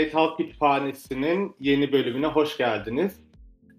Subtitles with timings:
[0.00, 3.12] Cumhuriyet Halk Kütüphanesi'nin yeni bölümüne hoş geldiniz.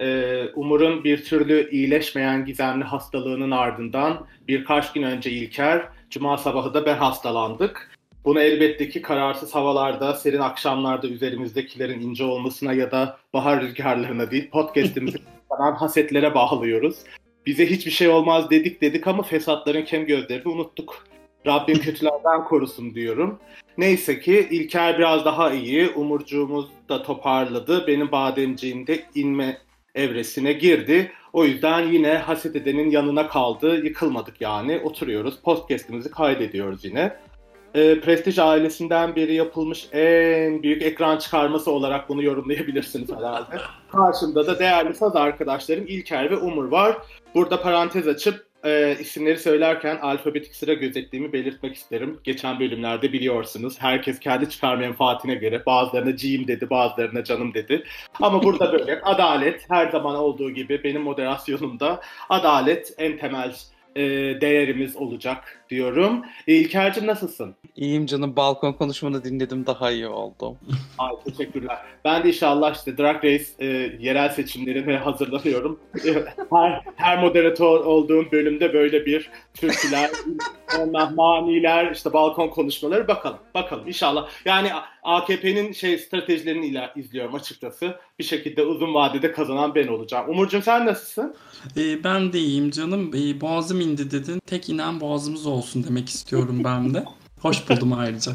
[0.01, 6.85] Ee, Umur'un bir türlü iyileşmeyen gizemli hastalığının ardından birkaç gün önce İlker, Cuma sabahı da
[6.85, 7.91] ben hastalandık.
[8.25, 14.49] Bunu elbette ki kararsız havalarda, serin akşamlarda üzerimizdekilerin ince olmasına ya da bahar rüzgarlarına değil,
[14.49, 15.17] podcastimizi
[15.49, 16.95] kanan hasetlere bağlıyoruz.
[17.45, 21.03] Bize hiçbir şey olmaz dedik dedik ama fesatların kem gözlerini unuttuk.
[21.47, 23.39] Rabbim kötülerden korusun diyorum.
[23.77, 25.89] Neyse ki İlker biraz daha iyi.
[25.89, 27.87] Umurcuğumuz da toparladı.
[27.87, 29.57] Benim bademciğim de inme
[29.95, 31.11] evresine girdi.
[31.33, 33.85] O yüzden yine haset edenin yanına kaldı.
[33.85, 34.81] Yıkılmadık yani.
[34.83, 35.39] Oturuyoruz.
[35.41, 37.17] Podcast'imizi kaydediyoruz yine.
[37.75, 43.57] E, Prestige ailesinden biri yapılmış en büyük ekran çıkarması olarak bunu yorumlayabilirsiniz herhalde.
[43.91, 46.97] Karşımda da değerli saz arkadaşlarım İlker ve Umur var.
[47.35, 52.19] Burada parantez açıp e, isimleri söylerken alfabetik sıra gözettiğimi belirtmek isterim.
[52.23, 57.83] Geçen bölümlerde biliyorsunuz herkes kendi çıkar menfaatine göre bazılarına ciyim dedi, bazılarına canım dedi.
[58.21, 63.55] Ama burada böyle adalet her zaman olduğu gibi benim moderasyonumda adalet en temel
[63.95, 64.01] e,
[64.41, 66.21] değerimiz olacak diyorum.
[66.47, 67.55] İlker'cim nasılsın?
[67.75, 68.35] İyiyim canım.
[68.35, 69.65] Balkon konuşmanı dinledim.
[69.65, 70.57] Daha iyi oldum.
[70.97, 71.77] Ay teşekkürler.
[72.05, 73.67] Ben de inşallah işte Drag Race e,
[73.99, 75.79] yerel seçimlerine hazırlanıyorum.
[76.51, 80.09] her, her moderatör olduğum bölümde böyle bir türküler,
[80.79, 83.37] ondan maniler, işte balkon konuşmaları bakalım.
[83.53, 84.29] Bakalım inşallah.
[84.45, 84.69] Yani
[85.03, 87.95] AKP'nin şey stratejilerini ila, izliyorum açıkçası.
[88.19, 90.29] Bir şekilde uzun vadede kazanan ben olacağım.
[90.29, 91.35] Umurcuğum sen nasılsın?
[91.77, 93.11] Ee, ben de iyiyim canım.
[93.15, 94.39] Ee, boğazım indi dedin.
[94.45, 97.03] Tek inen boğazımız olsun demek istiyorum ben de.
[97.41, 98.31] Hoş buldum ayrıca.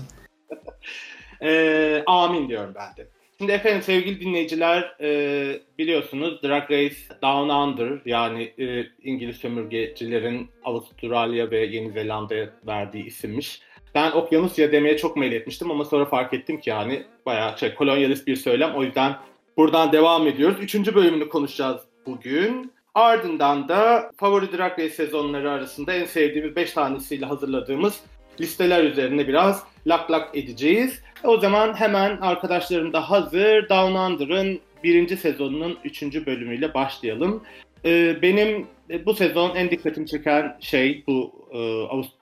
[1.42, 3.08] ee, amin diyorum ben de.
[3.38, 11.50] Şimdi efendim sevgili dinleyiciler e, biliyorsunuz Drag Race Down Under yani e, İngiliz sömürgecilerin Avustralya
[11.50, 13.60] ve Yeni Zelanda'ya verdiği isimmiş.
[13.94, 18.26] Ben Okyanusya demeye çok meyil etmiştim ama sonra fark ettim ki yani bayağı şey, kolonyalist
[18.26, 18.74] bir söylem.
[18.74, 19.16] O yüzden
[19.56, 20.56] buradan devam ediyoruz.
[20.60, 22.75] Üçüncü bölümünü konuşacağız bugün.
[22.96, 28.00] Ardından da favori Drag Race sezonları arasında en sevdiğimiz 5 tanesiyle hazırladığımız
[28.40, 31.02] listeler üzerine biraz lak lak edeceğiz.
[31.24, 33.68] O zaman hemen arkadaşlarım da hazır.
[33.68, 37.42] Down Under'ın birinci sezonunun üçüncü bölümüyle başlayalım.
[37.84, 38.66] Ee, benim
[39.06, 41.60] bu sezon en dikkatimi çeken şey bu e,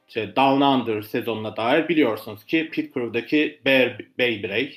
[0.08, 4.72] şey, Down Under sezonuna dair biliyorsunuz ki Pit Crew'daki Bear Bay Break.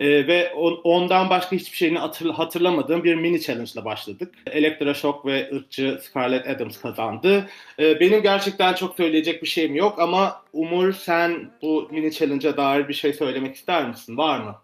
[0.00, 4.34] Ee, ve on, ondan başka hiçbir şeyini hatır, hatırlamadığım bir mini challenge ile başladık.
[4.46, 7.46] Elektra Shock ve ırkçı Scarlett Adams kazandı.
[7.78, 12.88] Ee, benim gerçekten çok söyleyecek bir şeyim yok ama Umur sen bu mini challenge'a dair
[12.88, 14.16] bir şey söylemek ister misin?
[14.16, 14.54] Var mı?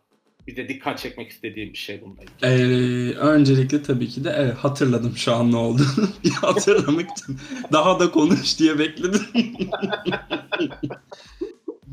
[0.46, 3.10] Bir de dikkat çekmek istediğim bir şey bununla ilgili.
[3.12, 6.08] Ee, öncelikle tabii ki de evet, hatırladım şu an ne olduğunu.
[6.40, 7.38] hatırlamak için
[7.72, 9.22] daha da konuş diye bekledim.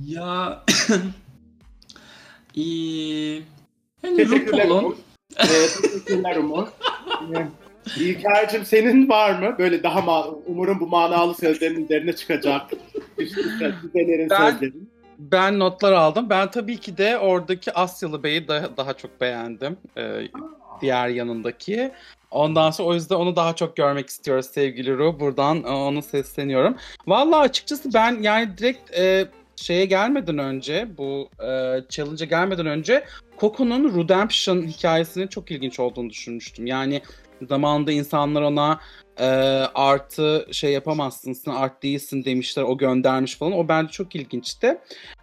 [0.05, 0.63] ya
[2.53, 3.43] İyi.
[4.03, 4.95] Yani teşekkürler Umur.
[5.37, 6.67] ee, teşekkürler Umur.
[7.99, 9.55] İlker'cim senin var mı?
[9.59, 12.71] Böyle daha ma- Umur'un bu manalı sözlerinin üzerine çıkacak.
[13.17, 14.73] Güzellerin ben, sözleri.
[15.19, 16.29] Ben notlar aldım.
[16.29, 19.77] Ben tabii ki de oradaki Asyalı Bey'i daha, daha çok beğendim.
[19.97, 20.21] Ee,
[20.81, 21.91] diğer yanındaki.
[22.31, 25.19] Ondan sonra o yüzden onu daha çok görmek istiyoruz sevgili Ru.
[25.19, 26.75] Buradan e, onu sesleniyorum.
[27.07, 29.27] Vallahi açıkçası ben yani direkt e,
[29.63, 33.05] şeye gelmeden önce bu e, challenge'a gelmeden önce
[33.39, 36.65] Coco'nun Redemption hikayesinin çok ilginç olduğunu düşünmüştüm.
[36.65, 37.01] Yani
[37.47, 38.79] zamanında insanlar ona
[39.19, 39.25] e,
[39.75, 43.51] artı şey yapamazsın, sen art değilsin demişler, o göndermiş falan.
[43.51, 44.77] O bence çok ilginçti.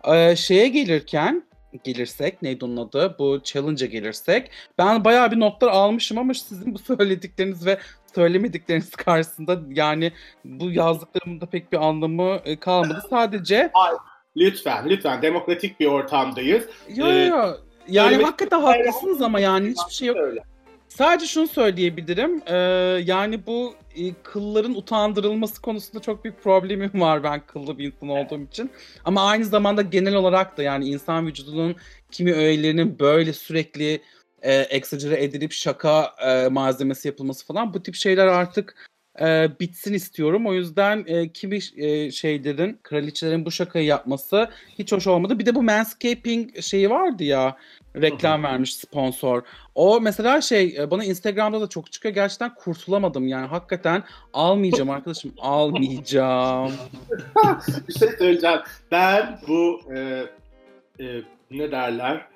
[0.05, 1.45] E, şeye gelirken
[1.85, 3.17] gelirsek, neydi onun adı?
[3.19, 4.51] Bu challenge'a gelirsek.
[4.79, 7.79] Ben bayağı bir notlar almışım ama sizin bu söyledikleriniz ve
[8.15, 10.13] söylemedikleriniz karşısında yani
[10.45, 13.03] bu yazdıklarımın da pek bir anlamı e, kalmadı.
[13.11, 13.93] Sadece Ay,
[14.37, 15.23] Lütfen, lütfen.
[15.23, 16.65] Demokratik bir ortamdayız.
[16.95, 17.57] Yo ee, yo.
[17.89, 20.17] Yani hakikaten haklısınız ama yani hiçbir şey yok.
[20.17, 20.43] Öyle.
[20.89, 22.43] Sadece şunu söyleyebilirim.
[22.47, 22.57] Ee,
[23.05, 28.43] yani bu e, kılların utandırılması konusunda çok büyük problemim var ben kıllı bir insan olduğum
[28.43, 28.71] için.
[29.05, 31.77] Ama aynı zamanda genel olarak da yani insan vücudunun
[32.11, 34.03] kimi öğelerinin böyle sürekli
[34.43, 38.90] e, eksagere edilip şaka e, malzemesi yapılması falan bu tip şeyler artık
[39.21, 40.47] e, bitsin istiyorum.
[40.47, 44.49] O yüzden e, kimi e, şeylerin, kraliçelerin bu şakayı yapması
[44.79, 45.39] hiç hoş olmadı.
[45.39, 47.57] Bir de bu manscaping şeyi vardı ya
[47.97, 49.43] reklam vermiş sponsor.
[49.75, 52.15] O mesela şey e, bana Instagram'da da çok çıkıyor.
[52.15, 53.47] Gerçekten kurtulamadım yani.
[53.47, 55.33] Hakikaten almayacağım arkadaşım.
[55.39, 56.73] almayacağım.
[57.89, 58.61] bir şey söyleyeceğim.
[58.91, 60.25] Ben bu e,
[61.01, 62.27] e, ne derler?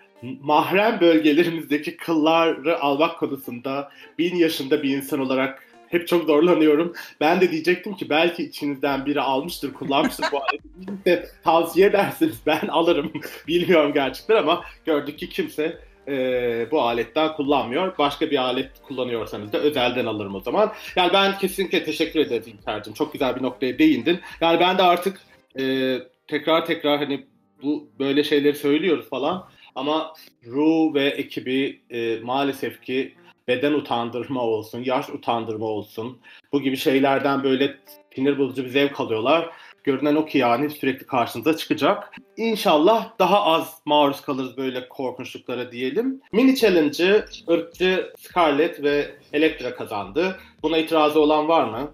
[0.40, 5.62] Mahrem bölgelerimizdeki kılları almak konusunda bin yaşında bir insan olarak
[5.94, 6.92] hep çok zorlanıyorum.
[7.20, 11.28] Ben de diyecektim ki belki içinizden biri almıştır, kullanmıştır bu aleti.
[11.44, 13.12] tavsiye ederseniz ben alırım.
[13.48, 17.98] Bilmiyorum gerçekten ama gördük ki kimse e, bu aletten kullanmıyor.
[17.98, 20.72] Başka bir alet kullanıyorsanız da özelden alırım o zaman.
[20.96, 22.94] Yani ben kesinlikle teşekkür ederim İlker'cim.
[22.94, 24.20] Çok güzel bir noktaya değindin.
[24.40, 25.20] Yani ben de artık
[25.58, 25.96] e,
[26.26, 27.26] tekrar tekrar hani
[27.62, 29.48] bu böyle şeyleri söylüyoruz falan.
[29.74, 30.12] Ama
[30.46, 33.14] Ru ve ekibi e, maalesef ki
[33.48, 36.18] beden utandırma olsun, yaş utandırma olsun
[36.52, 37.76] bu gibi şeylerden böyle
[38.14, 39.50] sinir bozucu bir zevk alıyorlar.
[39.84, 42.12] Görünen o ki yani sürekli karşınıza çıkacak.
[42.36, 46.20] İnşallah daha az maruz kalırız böyle korkunçluklara diyelim.
[46.32, 50.38] Mini Challenge'ı ırkçı Scarlett ve Elektra kazandı.
[50.62, 51.90] Buna itirazı olan var mı?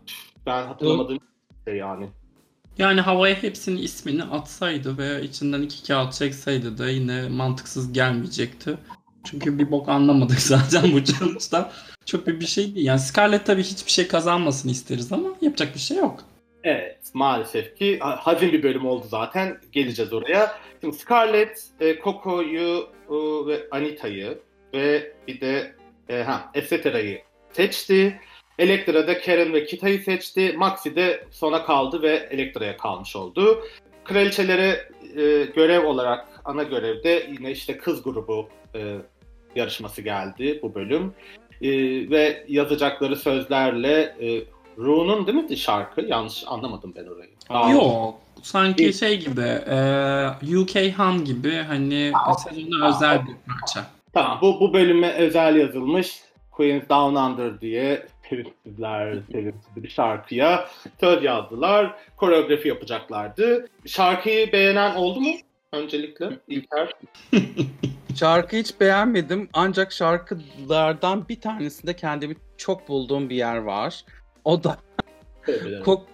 [0.46, 1.18] Ben hatırlamadığım
[1.68, 2.08] şey yani.
[2.78, 8.78] Yani havaya hepsinin ismini atsaydı ve içinden iki kağıt çekseydi de yine mantıksız gelmeyecekti.
[9.24, 11.70] Çünkü bir bok anlamadık zaten bu challenge'dan.
[12.06, 12.86] Çok bir bir şey değil.
[12.86, 16.24] Yani Scarlett tabii hiçbir şey kazanmasını isteriz ama yapacak bir şey yok.
[16.64, 19.60] Evet maalesef ki hazin bir bölüm oldu zaten.
[19.72, 20.58] Geleceğiz oraya.
[20.80, 23.14] Şimdi Scarlett, e, Coco'yu e,
[23.46, 24.38] ve Anita'yı
[24.74, 25.74] ve bir de
[26.08, 26.98] e, ha, Etcetera
[27.52, 28.20] seçti.
[28.58, 30.54] Elektra'da Karen ve Kita'yı seçti.
[30.56, 33.64] Maxi de sona kaldı ve Elektra'ya kalmış oldu.
[34.04, 38.96] Kraliçelere e, görev olarak ana görevde yine işte kız grubu e,
[39.56, 41.14] yarışması geldi bu bölüm.
[41.62, 41.70] E,
[42.10, 44.44] ve yazacakları sözlerle e,
[44.78, 46.00] Ru'nun değil mi şarkı?
[46.00, 47.30] Yanlış anlamadım ben orayı.
[47.48, 48.20] Aa, Yok.
[48.42, 53.86] Sanki şey gibi e, UK Han gibi hani sezona özel bir parça.
[54.12, 56.20] Tamam bu, bu bölüme özel yazılmış
[56.50, 60.68] Queen's Down Under diye sevimsizler, sevimsiz bir şarkıya
[61.00, 61.94] söz yazdılar.
[62.16, 63.68] Koreografi yapacaklardı.
[63.86, 65.32] Şarkıyı beğenen oldu mu?
[65.72, 66.92] Öncelikle İlker.
[68.16, 74.04] Şarkı hiç beğenmedim ancak şarkılardan bir tanesinde kendimi çok bulduğum bir yer var.
[74.44, 74.78] O da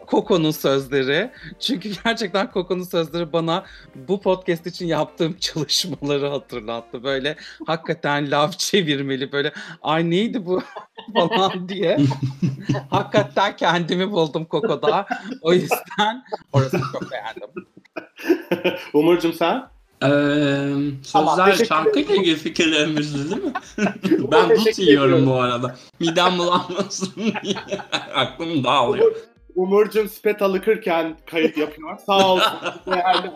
[0.07, 1.31] Koko'nun sözleri.
[1.61, 3.65] Çünkü gerçekten Koko'nun sözleri bana
[3.95, 7.05] bu podcast için yaptığım çalışmaları hatırlattı.
[7.05, 9.53] Böyle hakikaten laf çevirmeli böyle
[9.83, 10.63] ay neydi bu
[11.15, 11.99] falan diye.
[12.91, 15.07] hakikaten kendimi buldum Koko'da.
[15.43, 17.51] O yüzden orasını çok beğendim.
[18.95, 19.76] Umurcum sen?
[20.03, 20.09] Ee,
[21.03, 23.53] sözler şarkıyla ilgili fikirlerimiz değil mi?
[24.33, 25.77] ben dut yiyorum bu arada.
[26.01, 27.55] Midem bulanmasın diye.
[28.15, 29.17] Aklım dağılıyor.
[29.55, 31.99] Umurcum spet alıkırken kayıt yapıyor.
[32.07, 32.53] Sağ olsun.
[32.87, 33.31] Yani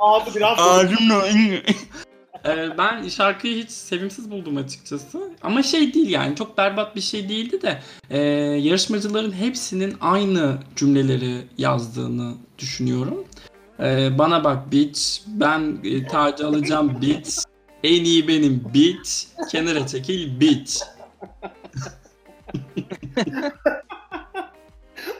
[0.00, 0.58] ağzı biraz...
[2.46, 5.18] ee, ben şarkıyı hiç sevimsiz buldum açıkçası.
[5.42, 8.18] Ama şey değil yani çok berbat bir şey değildi de e,
[8.60, 13.24] yarışmacıların hepsinin aynı cümleleri yazdığını düşünüyorum.
[13.80, 15.00] Ee, bana bak bitch.
[15.26, 17.30] Ben e, tacı alacağım bitch.
[17.82, 19.10] En iyi benim bitch.
[19.50, 20.74] Kenara çekil bitch.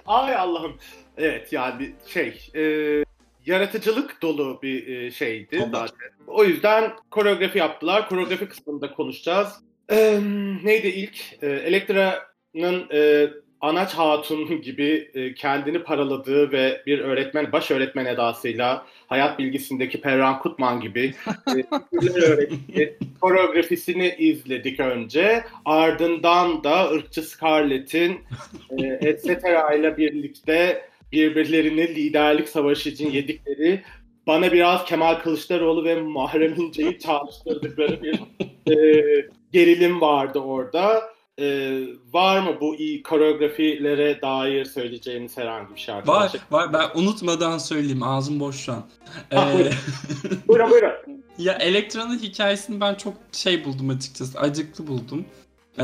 [0.06, 0.76] Ay Allah'ım.
[1.16, 3.04] Evet yani şey e,
[3.46, 6.10] yaratıcılık dolu bir e, şeydi zaten.
[6.26, 8.08] O yüzden koreografi yaptılar.
[8.08, 9.48] Koreografi kısmında konuşacağız.
[9.88, 10.20] E,
[10.64, 11.42] neydi ilk?
[11.42, 13.28] E, Elektra'nın e,
[13.64, 20.38] Anaç Hatun gibi e, kendini paraladığı ve bir öğretmen, baş öğretmen edasıyla hayat bilgisindeki Perran
[20.38, 21.14] Kutman gibi
[22.76, 25.44] e, koreografisini izledik önce.
[25.64, 28.20] Ardından da ırkçı Scarlett'in
[28.78, 29.26] e, etc.
[29.78, 33.82] ile birlikte birbirlerini liderlik savaşı için yedikleri
[34.26, 38.20] bana biraz Kemal Kılıçdaroğlu ve Muharrem İnce'yi çağrıştırdıkları bir
[38.72, 41.13] e, gerilim vardı orada.
[41.40, 46.08] Ee, var mı bu iyi koreografilere dair söyleyeceğiniz herhangi bir şarkı?
[46.08, 46.72] Var, var.
[46.72, 48.02] Ben unutmadan söyleyeyim.
[48.02, 48.84] Ağzım boş şu an.
[49.32, 49.70] Ah, ee,
[50.48, 50.70] buyurun.
[50.70, 50.92] buyurun,
[51.38, 54.38] Ya Elektra'nın hikayesini ben çok şey buldum açıkçası.
[54.40, 55.24] Acıklı buldum.
[55.78, 55.82] Ee,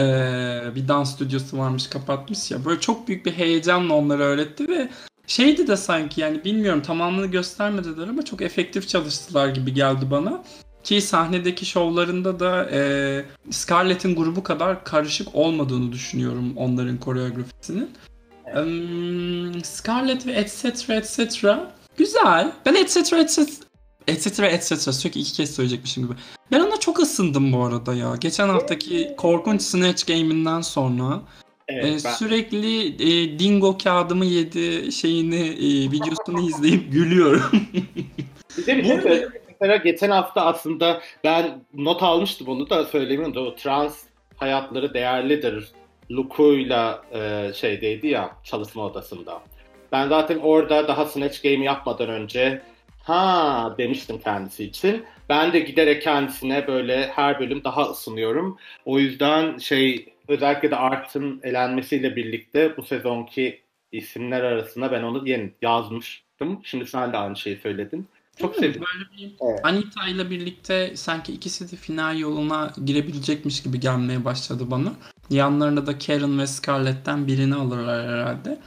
[0.74, 2.64] bir dans stüdyosu varmış kapatmış ya.
[2.64, 4.88] Böyle çok büyük bir heyecanla onları öğretti ve
[5.26, 10.44] şeydi de sanki yani bilmiyorum tamamını göstermediler ama çok efektif çalıştılar gibi geldi bana.
[10.84, 17.90] Ki sahnedeki şovlarında da e, Scarlett'in grubu kadar karışık olmadığını düşünüyorum onların koreografisinin.
[18.46, 19.66] Evet.
[19.66, 21.56] Scarlett ve etc etc
[21.96, 22.52] güzel.
[22.66, 23.38] Ben etc etc
[24.06, 26.14] etc etc sürekli iki kez söyleyecekmişim gibi.
[26.52, 28.16] Ben ona çok ısındım bu arada ya.
[28.20, 31.22] Geçen haftaki korkunç Snatch Game'inden sonra
[31.70, 32.10] Evet, ben...
[32.12, 37.50] Sürekli e, dingo kağıdımı yedi şeyini e, videosunu izleyip gülüyorum.
[38.58, 39.26] bir de bir şey
[39.60, 44.02] mesela geçen hafta aslında ben not almıştım onu da söyleyeyim de o trans
[44.36, 45.68] hayatları değerlidir.
[46.10, 49.40] Luku'yla e, şeydeydi ya çalışma odasında.
[49.92, 52.62] Ben zaten orada daha Snatch Game yapmadan önce
[53.02, 55.04] ha demiştim kendisi için.
[55.28, 58.58] Ben de giderek kendisine böyle her bölüm daha ısınıyorum.
[58.84, 63.60] O yüzden şey özellikle de Art'ın elenmesiyle birlikte bu sezonki
[63.92, 66.60] isimler arasında ben onu yeni yazmıştım.
[66.64, 68.08] Şimdi sen de aynı şeyi söyledin.
[68.38, 68.82] Çok sevdim.
[68.82, 69.60] Böyle bir Evet.
[69.62, 74.92] Anita ile birlikte sanki ikisi de final yoluna girebilecekmiş gibi gelmeye başladı bana.
[75.30, 78.58] Yanlarında da Karen ve Scarlett'ten birini alırlar herhalde.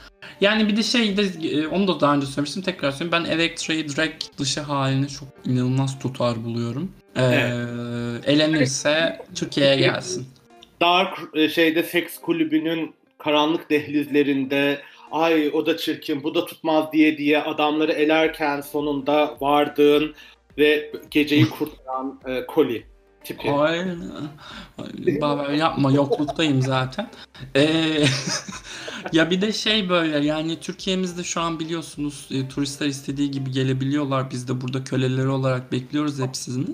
[0.42, 3.26] Yani bir de şey de e, onu da daha önce söylemiştim tekrar söyleyeyim.
[3.26, 6.92] Ben Elektra'yı drag dışı halini çok inanılmaz tutar buluyorum.
[7.18, 7.22] Ee,
[8.26, 10.28] elenirse Türkiye'ye gelsin.
[10.82, 17.18] Dark e, şeyde seks kulübünün karanlık dehlizlerinde ay o da çirkin bu da tutmaz diye
[17.18, 20.16] diye adamları elerken sonunda vardığın
[20.58, 22.84] ve geceyi kurtaran e, Collie
[23.24, 23.52] tipi.
[23.52, 23.80] Ay,
[24.78, 27.10] ay, baba yapma yokluktayım zaten.
[27.56, 28.06] Ee,
[29.14, 34.32] ya bir de şey böyle yani Türkiye'mizde şu an biliyorsunuz e, turistler istediği gibi gelebiliyorlar.
[34.32, 36.66] Biz de burada köleleri olarak bekliyoruz hepsini.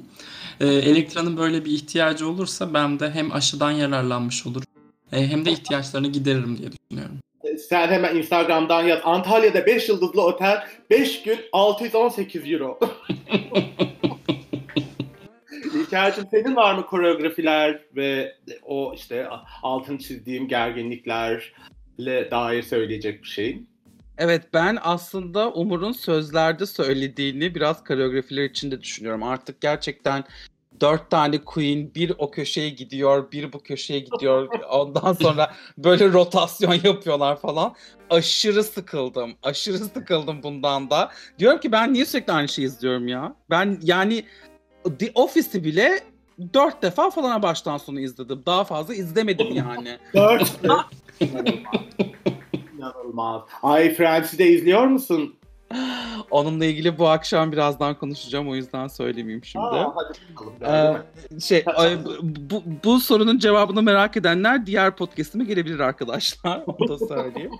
[0.59, 4.67] Ee, Elektra'nın böyle bir ihtiyacı olursa ben de hem aşıdan yararlanmış olurum
[5.11, 7.17] e, hem de ihtiyaçlarını gideririm diye düşünüyorum.
[7.69, 8.99] Sen hemen Instagram'dan yaz.
[9.03, 12.79] Antalya'da 5 yıldızlı otel 5 gün 618 euro.
[15.73, 19.27] İlker'cim senin var mı koreografiler ve o işte
[19.63, 23.68] altını çizdiğim gerginliklerle dair söyleyecek bir şeyin?
[24.19, 29.23] Evet ben aslında Umur'un sözlerde söylediğini biraz koreografiler için de düşünüyorum.
[29.23, 30.23] Artık gerçekten
[30.81, 34.47] dört tane queen bir o köşeye gidiyor, bir bu köşeye gidiyor.
[34.69, 37.75] Ondan sonra böyle rotasyon yapıyorlar falan.
[38.09, 39.33] Aşırı sıkıldım.
[39.43, 41.11] Aşırı sıkıldım bundan da.
[41.39, 43.35] Diyorum ki ben niye sürekli aynı şeyi izliyorum ya?
[43.49, 44.23] Ben yani
[44.99, 45.99] The Office'i bile
[46.53, 48.43] dört defa falan baştan sona izledim.
[48.45, 49.97] Daha fazla izlemedim yani.
[50.15, 50.59] Dört.
[52.79, 53.41] İnanılmaz.
[53.63, 55.35] Ay Friends'i de izliyor musun?
[56.31, 59.65] Onunla ilgili bu akşam birazdan konuşacağım o yüzden söylemeyeyim şimdi.
[59.65, 61.01] Aa, hadi bakalım.
[61.35, 61.65] Ee, şey
[62.21, 66.63] bu, bu sorunun cevabını merak edenler diğer podcast'ime gelebilir arkadaşlar.
[66.67, 67.51] Onu da söyleyeyim.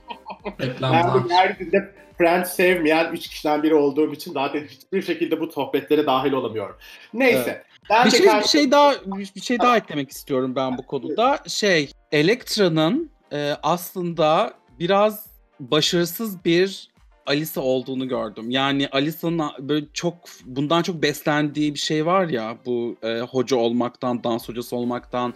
[0.61, 1.29] Reklamlar.
[1.29, 6.31] Ben yeryüzünde Friends sevmeyen 3 kişiden biri olduğum için zaten hiçbir şekilde bu sohbetlere dahil
[6.31, 6.75] olamıyorum.
[7.13, 7.63] Neyse.
[7.89, 8.93] Ben bir şey bir şey daha
[9.35, 11.39] bir şey daha eklemek istiyorum ben bu konuda.
[11.47, 15.25] Şey, Elektra'nın e, aslında biraz
[15.59, 16.89] başarısız bir
[17.25, 18.51] Alisa olduğunu gördüm.
[18.51, 24.23] Yani Alisa'nın böyle çok bundan çok beslendiği bir şey var ya bu e, hoca olmaktan,
[24.23, 25.33] dans hocası olmaktan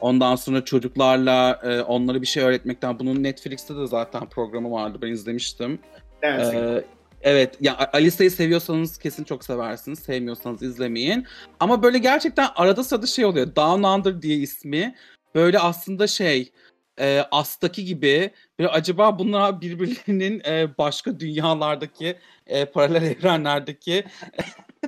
[0.00, 2.98] ondan sonra çocuklarla e, onlara bir şey öğretmekten.
[2.98, 4.98] Bunun Netflix'te de zaten programı vardı.
[5.02, 5.78] Ben izlemiştim.
[6.22, 6.54] Dancing.
[6.54, 6.84] Ee,
[7.22, 9.98] evet ya Alisa'yı seviyorsanız kesin çok seversiniz.
[9.98, 11.26] Sevmiyorsanız izlemeyin.
[11.60, 13.46] Ama böyle gerçekten arada sırada şey oluyor.
[13.56, 14.94] Down Under diye ismi.
[15.34, 16.52] Böyle aslında şey
[17.00, 24.04] e, As'taki gibi böyle acaba bunlar birbirlerinin e, başka dünyalardaki e, paralel evrenlerdeki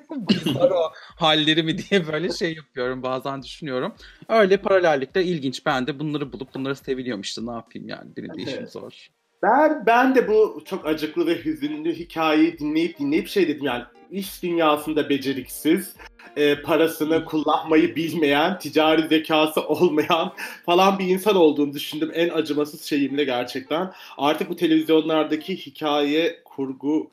[0.61, 3.95] o halleri mi diye böyle şey yapıyorum bazen düşünüyorum.
[4.29, 5.67] Öyle paralellikler ilginç.
[5.67, 9.09] Ben de bunları bulup bunları seviniyorum işte ne yapayım yani benim de işim zor.
[9.43, 14.43] Ben ben de bu çok acıklı ve hüzünlü hikayeyi dinleyip dinleyip şey dedim yani iş
[14.43, 15.97] dünyasında beceriksiz,
[16.37, 20.33] e, parasını kullanmayı bilmeyen, ticari zekası olmayan
[20.67, 22.11] falan bir insan olduğunu düşündüm.
[22.15, 23.93] En acımasız şeyimle gerçekten.
[24.19, 27.11] Artık bu televizyonlardaki hikaye, kurgu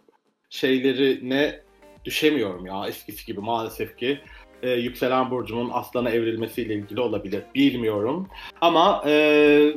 [0.49, 1.61] şeylerine
[2.05, 4.19] düşemiyorum ya eskisi gibi maalesef ki.
[4.63, 7.43] E, yükselen burcumun aslana evrilmesiyle ilgili olabilir.
[7.55, 8.27] Bilmiyorum.
[8.61, 9.75] Ama e,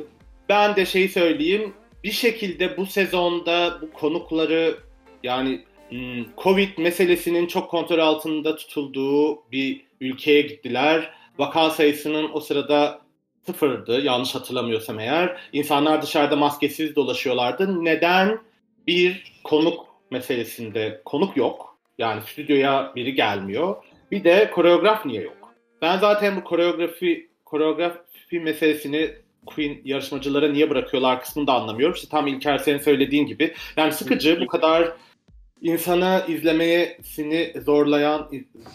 [0.49, 4.77] ben de şeyi söyleyeyim bir şekilde bu sezonda bu konukları
[5.23, 5.63] yani
[6.37, 11.13] Covid meselesinin çok kontrol altında tutulduğu bir ülkeye gittiler.
[11.37, 13.01] Vaka sayısının o sırada
[13.45, 15.41] sıfırdı yanlış hatırlamıyorsam eğer.
[15.53, 17.85] İnsanlar dışarıda maskesiz dolaşıyorlardı.
[17.85, 18.39] Neden
[18.87, 21.77] bir konuk meselesinde konuk yok?
[21.97, 23.75] Yani stüdyoya biri gelmiyor.
[24.11, 25.53] Bir de koreograf niye yok?
[25.81, 29.11] Ben zaten bu koreografi koreografi meselesini
[29.45, 31.95] Queen yarışmacılara niye bırakıyorlar kısmını da anlamıyorum.
[31.95, 33.53] İşte tam İlker senin söylediğin gibi.
[33.77, 34.91] Yani sıkıcı bu kadar
[35.61, 38.29] insana izlemesini zorlayan,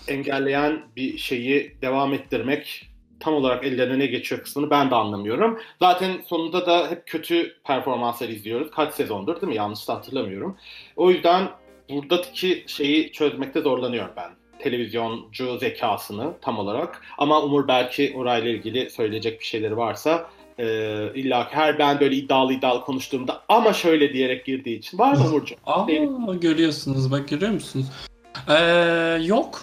[0.08, 2.88] engelleyen bir şeyi devam ettirmek
[3.20, 5.58] tam olarak ellerine ne geçiyor kısmını ben de anlamıyorum.
[5.78, 8.70] Zaten sonunda da hep kötü performanslar izliyoruz.
[8.70, 9.56] Kaç sezondur değil mi?
[9.56, 10.56] Yanlış da hatırlamıyorum.
[10.96, 11.48] O yüzden
[11.90, 14.30] buradaki şeyi çözmekte zorlanıyorum ben.
[14.58, 17.02] Televizyoncu zekasını tam olarak.
[17.18, 20.66] Ama Umur belki orayla ilgili söyleyecek bir şeyleri varsa e,
[21.14, 25.24] illa ki her ben böyle iddialı iddialı konuştuğumda ama şöyle diyerek girdiği için var mı
[25.28, 25.56] Umurcuğum?
[25.66, 27.86] Aa, görüyorsunuz bak görüyor musunuz?
[28.48, 28.54] Ee,
[29.22, 29.62] yok.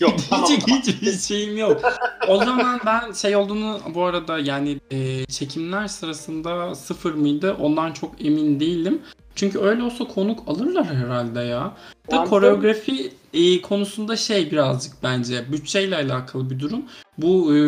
[0.00, 0.50] Yok tamam.
[0.50, 1.80] Hiç, hiçbir şeyim yok.
[2.28, 8.26] O zaman ben şey olduğunu bu arada yani e, çekimler sırasında sıfır mıydı ondan çok
[8.26, 9.02] emin değilim.
[9.34, 11.72] Çünkü öyle olsa konuk alırlar herhalde ya.
[12.10, 16.82] Da koreografi e, konusunda şey birazcık bence bütçeyle alakalı bir durum.
[17.18, 17.60] Bu e,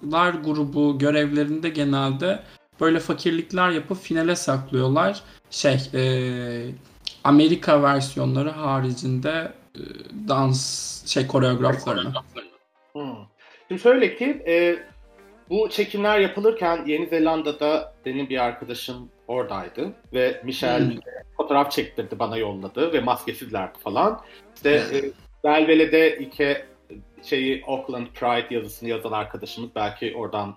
[0.00, 2.42] kızlar grubu görevlerinde genelde
[2.80, 5.22] böyle fakirlikler yapıp finale saklıyorlar.
[5.50, 6.02] Şey e,
[7.24, 9.52] Amerika versiyonları haricinde
[10.28, 12.12] dans şey koreograflarını.
[12.92, 13.16] Hmm.
[13.68, 14.76] Şimdi şöyle ki e,
[15.50, 21.00] bu çekimler yapılırken Yeni Zelanda'da benim bir arkadaşım oradaydı ve Michel Hmm.
[21.36, 24.20] fotoğraf çektirdi bana yolladı ve maskesizlerdi falan.
[24.56, 25.10] İşte e,
[25.44, 26.64] Belvele'de iki
[27.22, 30.56] şeyi Auckland Pride yazısını yazan arkadaşımız belki oradan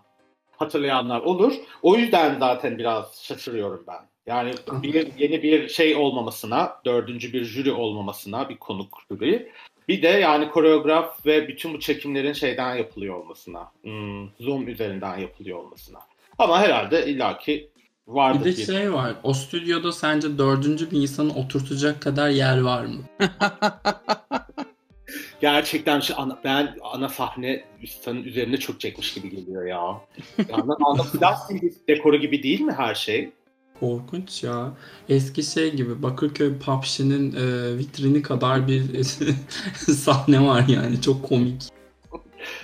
[0.51, 1.53] hatırlayanlar olur.
[1.81, 4.09] O yüzden zaten biraz şaşırıyorum ben.
[4.27, 9.51] Yani bir yeni bir şey olmamasına, dördüncü bir jüri olmamasına, bir konuk jüri.
[9.87, 15.57] Bir de yani koreograf ve bütün bu çekimlerin şeyden yapılıyor olmasına, hmm, Zoom üzerinden yapılıyor
[15.57, 15.99] olmasına.
[16.37, 17.69] Ama herhalde illaki
[18.07, 18.45] vardır.
[18.45, 19.13] Bir de şey var.
[19.23, 23.03] O stüdyoda sence dördüncü bir insanı oturtacak kadar yer var mı?
[25.41, 30.01] Gerçekten şu ana, ben ana sahne insanın üzerinde çok çekmiş gibi geliyor ya.
[30.49, 33.29] Yani ana plastik dekoru gibi değil mi her şey?
[33.79, 34.73] Korkunç ya.
[35.09, 39.03] Eski şey gibi Bakırköy Papşi'nin e, vitrini kadar bir
[39.73, 41.01] sahne var yani.
[41.01, 41.63] Çok komik.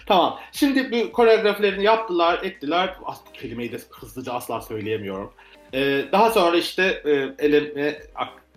[0.05, 0.39] Tamam.
[0.51, 2.95] Şimdi bu koreografilerini yaptılar, ettiler.
[3.05, 5.31] As kelimeyi de hızlıca asla söyleyemiyorum.
[5.73, 7.99] Ee, daha sonra işte e, eleme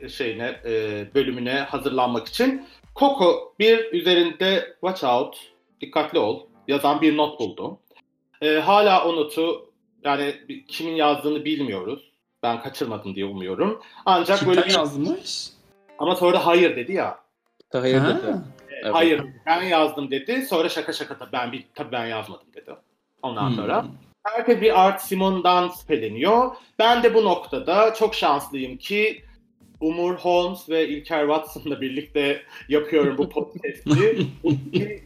[0.08, 2.66] şeyine e, bölümüne hazırlanmak için
[2.98, 5.36] Coco bir üzerinde watch out,
[5.80, 7.78] dikkatli ol yazan bir not buldu.
[8.42, 9.70] Ee, hala o notu
[10.04, 10.34] yani
[10.68, 12.12] kimin yazdığını bilmiyoruz.
[12.42, 13.82] Ben kaçırmadım diye umuyorum.
[14.06, 14.74] Ancak Kita böyle bir...
[14.74, 15.48] yazmış.
[15.98, 17.18] Ama sonra hayır dedi ya.
[17.72, 18.08] Hayır Ha.
[18.08, 18.36] dedi.
[18.82, 18.94] Evet.
[18.94, 20.42] Hayır ben yazdım dedi.
[20.46, 22.70] Sonra şaka şaka da ben bir tabii ben yazmadım dedi.
[23.22, 23.56] Ondan Hmm.
[23.56, 23.84] sonra
[24.24, 26.56] herkes bir Art Simon'dan şüpheleniyor.
[26.78, 29.24] Ben de bu noktada çok şanslıyım ki
[29.80, 34.26] Umur Holmes ve İlker Watson'la birlikte yapıyorum bu podcast'i.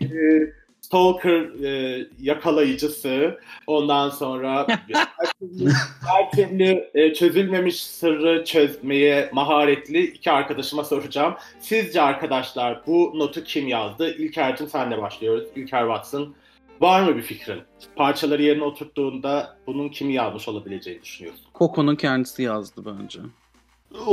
[0.02, 4.86] E, Stalker e, yakalayıcısı, ondan sonra her
[5.40, 5.70] türlü,
[6.06, 11.34] her türlü e, çözülmemiş sırrı çözmeye maharetli iki arkadaşıma soracağım.
[11.60, 14.16] Sizce arkadaşlar bu notu kim yazdı?
[14.16, 15.48] İlker'cim senle başlıyoruz.
[15.56, 16.34] İlker Watson.
[16.80, 17.60] Var mı bir fikrin?
[17.96, 21.46] Parçaları yerine oturttuğunda bunun kimi yazmış olabileceğini düşünüyorsun?
[21.54, 23.20] Coco'nun kendisi yazdı bence.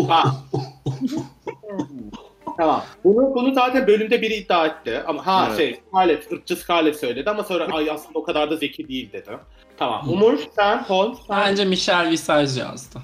[0.07, 0.23] Ha.
[2.57, 2.83] tamam.
[3.03, 5.03] Bunu, bunu zaten bölümde biri iddia etti.
[5.07, 5.57] Ama ha Evet.
[5.57, 9.31] şey Scarlett, ırkçı Scarlett söyledi ama sonra ay aslında o kadar da zeki değil dedi.
[9.77, 10.09] Tamam.
[10.09, 11.37] Umur, sen, Holmes, sen.
[11.37, 12.99] Bence Michel Visage yazdı.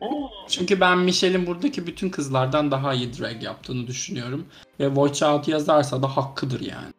[0.48, 4.46] Çünkü ben Michel'in buradaki bütün kızlardan daha iyi drag yaptığını düşünüyorum.
[4.80, 6.92] Ve Watch Out yazarsa da hakkıdır yani.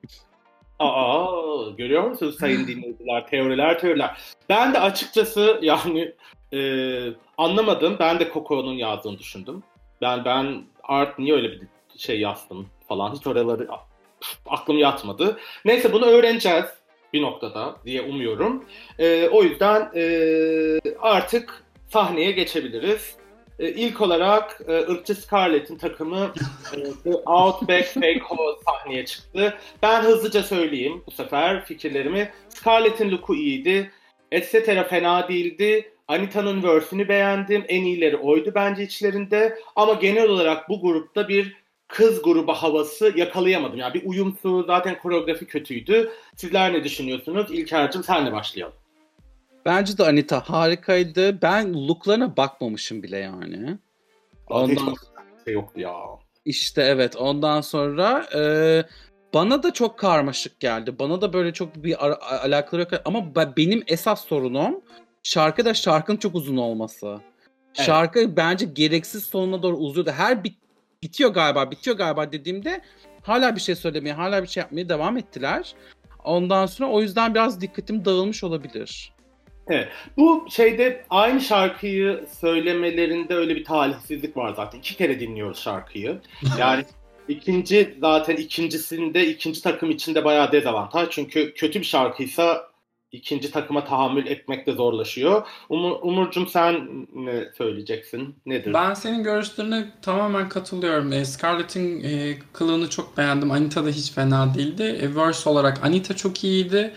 [0.79, 3.27] Aa, görüyor musunuz sayın dinleyiciler?
[3.27, 4.17] Teoriler, teoriler.
[4.49, 6.13] Ben de açıkçası yani
[6.53, 6.59] e,
[7.39, 7.95] anlamadım.
[7.99, 9.63] Ben de Coco'nun yazdığını düşündüm.
[10.01, 11.61] Ben ben Art niye öyle bir
[11.97, 13.15] şey yazdım falan.
[13.15, 13.67] Hiç oraları
[14.45, 15.39] aklım yatmadı.
[15.65, 16.65] Neyse bunu öğreneceğiz
[17.13, 18.65] bir noktada diye umuyorum.
[18.99, 20.03] E, o yüzden e,
[20.99, 23.15] artık sahneye geçebiliriz.
[23.59, 26.33] E, ilk olarak e, ırkçı Scarlett'in takımı
[26.73, 29.57] e, The Outback Fake Hall sahneye çıktı.
[29.81, 32.31] Ben hızlıca söyleyeyim bu sefer fikirlerimi.
[32.49, 33.91] Scarlett'in look'u iyiydi.
[34.31, 34.53] Etc.
[34.89, 35.91] fena değildi.
[36.09, 37.65] Anita'nın verse'ünü beğendim.
[37.67, 39.59] En iyileri oydu bence içlerinde.
[39.75, 43.79] Ama genel olarak bu grupta bir kız grubu havası yakalayamadım.
[43.79, 46.11] Yani bir uyumsuz, zaten koreografi kötüydü.
[46.35, 47.51] Sizler ne düşünüyorsunuz?
[47.51, 48.75] İlker'cim senle başlayalım.
[49.65, 51.41] Bence de Anita harikaydı.
[51.41, 53.77] Ben looklarına bakmamışım bile yani.
[54.49, 54.95] Ondan...
[55.45, 55.95] Şey yoktu ya.
[56.45, 58.41] işte evet ondan sonra e,
[59.33, 60.99] bana da çok karmaşık geldi.
[60.99, 62.05] Bana da böyle çok bir
[62.45, 63.01] alakaları yok.
[63.05, 64.81] Ama be- benim esas sorunum
[65.23, 67.19] şarkıda şarkının çok uzun olması.
[67.75, 67.85] Evet.
[67.85, 70.11] Şarkı bence gereksiz sonuna doğru uzuyordu.
[70.11, 70.57] Her bit
[71.03, 72.81] bitiyor galiba, bitiyor galiba dediğimde
[73.21, 75.73] hala bir şey söylemeye, hala bir şey yapmaya devam ettiler.
[76.23, 79.13] Ondan sonra o yüzden biraz dikkatim dağılmış olabilir.
[80.17, 84.79] Bu şeyde aynı şarkıyı söylemelerinde öyle bir talihsizlik var zaten.
[84.79, 86.21] İki kere dinliyoruz şarkıyı.
[86.59, 86.85] Yani
[87.27, 91.09] ikinci zaten ikincisinde ikinci takım içinde bayağı dezavantaj.
[91.11, 92.68] Çünkü kötü bir şarkıysa
[93.11, 95.47] ikinci takıma tahammül etmek de zorlaşıyor.
[95.69, 98.35] Umur, Umurcum sen ne söyleyeceksin?
[98.45, 98.73] Nedir?
[98.73, 101.13] Ben senin görüşlerine tamamen katılıyorum.
[101.13, 103.51] E, Scarlett'in e, kılığını çok beğendim.
[103.51, 104.83] Anita da hiç fena değildi.
[105.01, 106.93] E, verse olarak Anita çok iyiydi.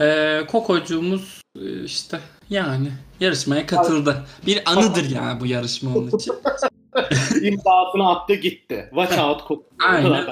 [0.00, 2.88] E, Kokocuğumuz e, işte yani
[3.20, 4.26] yarışmaya katıldı.
[4.46, 6.34] Bir anıdır yani bu yarışma onun için.
[7.42, 8.86] İmzasını attı gitti.
[8.90, 9.70] Watch out kokuyor.
[9.88, 10.26] Aynen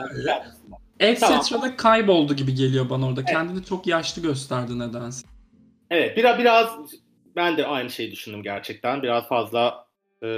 [1.04, 1.12] öyle.
[1.12, 3.24] Etcetera kayboldu gibi geliyor bana orada.
[3.24, 5.26] Kendini çok yaşlı gösterdi nedense.
[5.90, 6.68] Evet biraz biraz
[7.36, 9.02] ben de aynı şeyi düşündüm gerçekten.
[9.02, 9.86] Biraz fazla
[10.22, 10.28] e,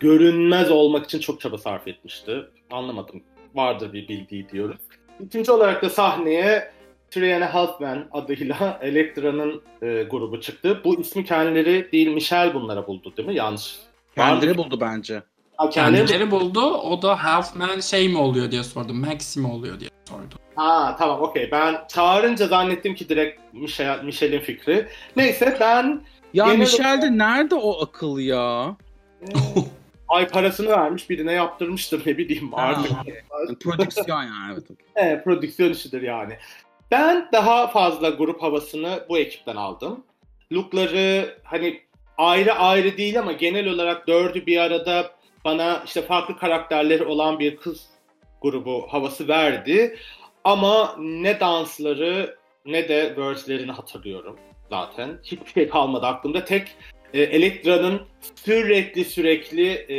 [0.00, 2.44] görünmez olmak için çok çaba sarf etmişti.
[2.70, 3.22] Anlamadım.
[3.54, 4.80] Vardır bir bildiği diyoruz.
[5.20, 6.72] İkinci olarak da sahneye
[7.10, 10.80] Triana Halfman adıyla Elektra'nın e, grubu çıktı.
[10.84, 13.34] Bu ismi kendileri değil Michelle bunlara buldu değil mi?
[13.34, 13.76] Yanlış.
[14.14, 15.22] Kendileri buldu bence.
[15.58, 16.60] Kendileri- buldu.
[16.74, 18.94] O da Halfman şey mi oluyor diye sordu.
[18.94, 20.34] Maxi mi oluyor diye sordu.
[20.56, 21.50] Ha tamam okey.
[21.50, 24.88] Ben çağırınca zannettim ki direkt Michel, Michel'in fikri.
[25.16, 26.00] Neyse ben
[26.34, 28.76] Ya Genel Michel de nerede o akıl ya?
[30.08, 32.92] ay parasını vermiş birine yaptırmıştır ne bileyim artık.
[33.60, 34.64] Prodüksiyon yani evet.
[34.96, 36.32] Evet, prodüksiyon işidir yani.
[36.90, 40.04] Ben daha fazla grup havasını bu ekipten aldım.
[40.52, 41.80] Lookları hani
[42.18, 45.10] ayrı ayrı değil ama genel olarak dördü bir arada
[45.44, 47.86] bana işte farklı karakterleri olan bir kız
[48.42, 49.98] grubu havası verdi.
[50.44, 54.36] Ama ne dansları ne de verse'lerini hatırlıyorum
[54.70, 55.18] zaten.
[55.22, 56.44] Hiçbir şey kalmadı aklımda.
[56.44, 56.68] Tek
[57.14, 58.02] e, Elektra'nın
[58.44, 59.96] sürekli sürekli e,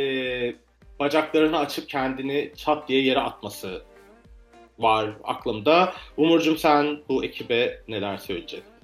[1.00, 3.82] bacaklarını açıp kendini çat diye yere atması
[4.78, 5.92] var aklımda.
[6.16, 8.76] Umurcum sen bu ekibe neler söyleyeceksin?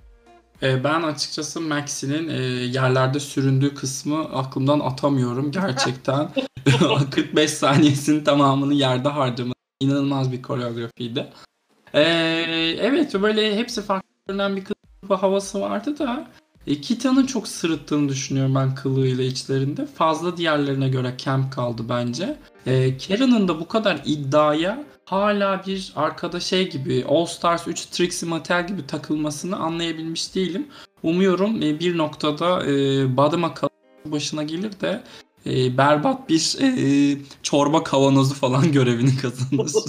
[0.62, 6.28] Ee, ben açıkçası Maxi'nin e, yerlerde süründüğü kısmı aklımdan atamıyorum gerçekten.
[7.10, 11.26] 45 saniyesinin tamamını yerde harcaması inanılmaz bir koreografiydi.
[11.94, 12.02] Ee,
[12.80, 16.28] evet böyle hepsi farklı görünen bir kılığı havası vardı da
[16.66, 19.86] e, Kita'nın çok sırıttığını düşünüyorum ben kılığıyla içlerinde.
[19.86, 22.36] Fazla diğerlerine göre camp kaldı bence.
[22.66, 28.28] E, Karen'ın da bu kadar iddiaya hala bir arkada şey gibi All Stars 3 Trixie
[28.28, 30.66] Mattel gibi takılmasını anlayabilmiş değilim.
[31.02, 33.54] Umuyorum e, bir noktada e, Badıma
[34.04, 35.02] başına gelir de
[35.46, 39.72] e, berbat bir e, çorba kavanozu falan görevini kazanır.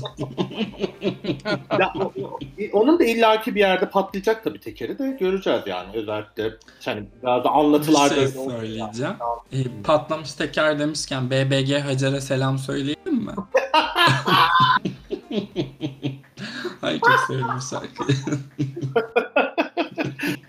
[1.80, 2.40] Ya, o- o-
[2.74, 6.54] onun da illaki bir yerde patlayacak tabii tekeri de göreceğiz yani özellikle
[6.86, 8.52] hani biraz da bir anlatılarda şey öyle oldu.
[8.52, 9.14] söyleyeceğim.
[9.52, 13.32] E, patlamış teker demişken BBG Hacer'e selam söyleyelim mi?
[16.82, 18.18] Ay çok sevdim şarkıyı.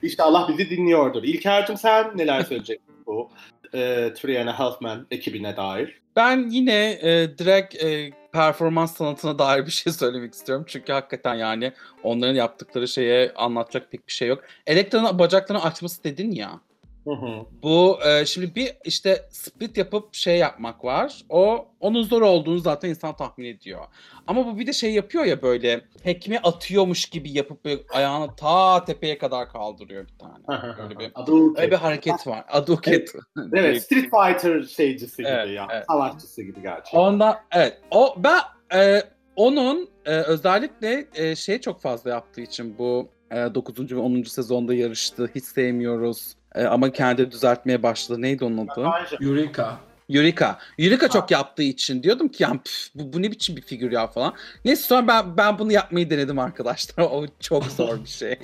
[0.03, 1.23] İnşallah bizi dinliyordur.
[1.23, 3.31] İlker'cim sen neler söyleyeceksin bu
[3.75, 6.01] e, Three and a Half Men ekibine dair?
[6.17, 10.65] Ben yine e, direkt e, performans sanatına dair bir şey söylemek istiyorum.
[10.69, 14.45] Çünkü hakikaten yani onların yaptıkları şeye anlatacak pek bir şey yok.
[14.67, 16.61] Elektra'nın bacaklarını açması dedin ya.
[17.05, 17.47] Hı hı.
[17.63, 21.23] Bu e, şimdi bir işte split yapıp şey yapmak var.
[21.29, 23.81] O onun zor olduğunu zaten insan tahmin ediyor.
[24.27, 28.85] Ama bu bir de şey yapıyor ya böyle tekme atıyormuş gibi yapıp böyle ayağını ta
[28.85, 30.75] tepeye kadar kaldırıyor bir tane.
[30.83, 31.13] Öyle bir,
[31.57, 32.45] öyle bir hareket var.
[32.49, 33.13] Aduket.
[33.53, 35.69] Evet, Street Fighter şeycisi gibi Evet, ya.
[35.73, 35.85] evet.
[35.91, 36.99] Savaşçısı gibi gerçekten.
[36.99, 37.81] Ondan evet.
[37.91, 38.41] O ben
[38.75, 39.03] e,
[39.37, 43.93] onun e, özellikle e, şey çok fazla yaptığı için bu e, 9.
[43.93, 44.23] ve 10.
[44.23, 45.31] sezonda yarıştı.
[45.35, 46.35] Hiç sevmiyoruz.
[46.55, 48.23] E, ama kendi düzeltmeye başladı.
[48.23, 48.89] Neydi onun adı?
[49.21, 49.79] Eureka.
[50.09, 50.59] Yurika.
[50.79, 54.07] Yurika çok yaptığı için diyordum ki yani püf, bu, bu ne biçim bir figür ya
[54.07, 54.35] falan.
[54.65, 57.05] Neyse sonra ben ben bunu yapmayı denedim arkadaşlar.
[57.15, 58.39] O çok zor bir şey.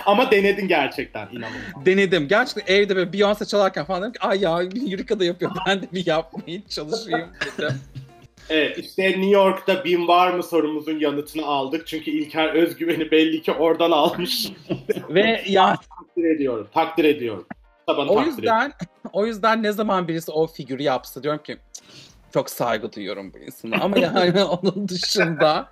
[0.06, 1.86] Ama denedin gerçekten inanılmaz.
[1.86, 2.28] denedim.
[2.28, 5.50] Gerçekten evde böyle Beyoncé çalarken falan dedim ki ay ya Yurika da yapıyor.
[5.66, 7.80] Ben de bir yapmaya çalışayım dedim.
[8.50, 11.86] Evet işte New York'ta bin var mı sorumuzun yanıtını aldık.
[11.86, 14.48] Çünkü İlker özgüveni belli ki oradan almış.
[15.08, 15.76] Ve ya
[16.18, 16.68] takdir ediyorum.
[16.74, 17.46] Takdir ediyorum.
[17.86, 18.60] Tabanı o takdir ediyorum.
[18.62, 18.72] yüzden
[19.12, 21.84] o yüzden ne zaman birisi o figürü yapsa diyorum ki "Cık,
[22.32, 23.76] çok saygı duyuyorum bu insana.
[23.84, 25.68] Ama yani onun dışında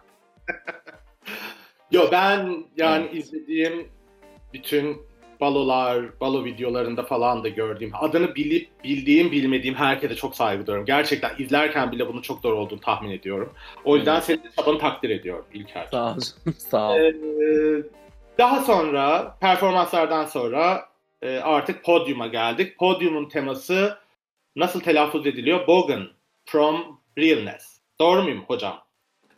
[1.90, 3.88] Yo ben yani izlediğim
[4.52, 4.96] bütün
[5.40, 10.86] balolar, balo videolarında falan da gördüğüm, adını bilip bildiğim bilmediğim herkese çok saygı duyuyorum.
[10.86, 13.52] Gerçekten izlerken bile bunun çok zor olduğunu tahmin ediyorum.
[13.84, 14.24] O yüzden Evet.
[14.24, 15.88] senin çabanı takdir ediyorum İlker.
[15.90, 16.18] sağ ol.
[16.58, 16.96] sağ ol.
[16.98, 17.82] Ee,
[18.38, 20.88] daha sonra performanslardan sonra
[21.22, 22.78] e, artık podyuma geldik.
[22.78, 23.98] Podyumun teması
[24.56, 25.66] nasıl telaffuz ediliyor?
[25.66, 26.08] Bogan
[26.46, 27.80] from Realness.
[28.00, 28.82] Doğru muyum hocam?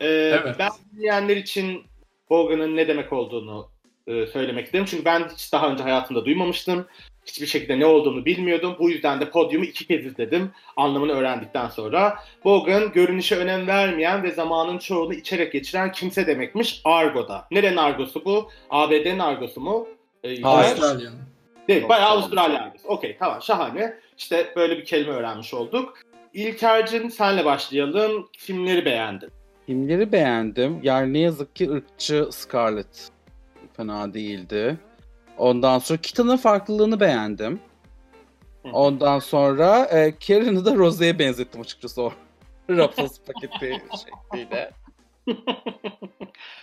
[0.01, 0.57] Ee, Evet.
[0.59, 1.85] Ben dinleyenler için
[2.31, 3.71] Bogan'ın ne demek olduğunu
[4.07, 4.85] e, söylemek isterim.
[4.85, 6.87] Çünkü ben hiç daha önce hayatımda duymamıştım.
[7.29, 8.77] Hiçbir şekilde ne olduğunu bilmiyordum.
[8.79, 10.51] Bu yüzden de podyumu iki kez izledim.
[10.77, 12.19] Anlamını öğrendikten sonra.
[12.45, 17.47] Bogan görünüşe önem vermeyen ve zamanın çoğunu içerek geçiren kimse demekmiş Argo'da.
[17.51, 18.51] Nerenin argosu bu?
[18.71, 19.89] ABD'nin argosu mu?
[20.25, 20.45] Ee.
[20.45, 21.19] Avustralya'nın.
[21.69, 22.63] Değil, bayağı Avustralya.
[22.63, 22.89] Argosu.
[22.89, 23.95] Okey tamam şahane.
[24.19, 25.99] İşte böyle bir kelime öğrenmiş olduk.
[26.35, 28.29] İlker'cim senle başlayalım.
[28.33, 29.31] Kimleri beğendin?
[29.67, 30.81] Filmleri beğendim.
[30.83, 33.09] Yani ne yazık ki ırkçı Scarlett
[33.77, 34.79] fena değildi.
[35.39, 37.61] Ondan sonra Kita'nın farklılığını beğendim.
[38.73, 42.13] Ondan sonra e, Karen'ı da Rose'ye benzettim açıkçası o
[42.71, 44.71] Ruffles paketi şekliyle.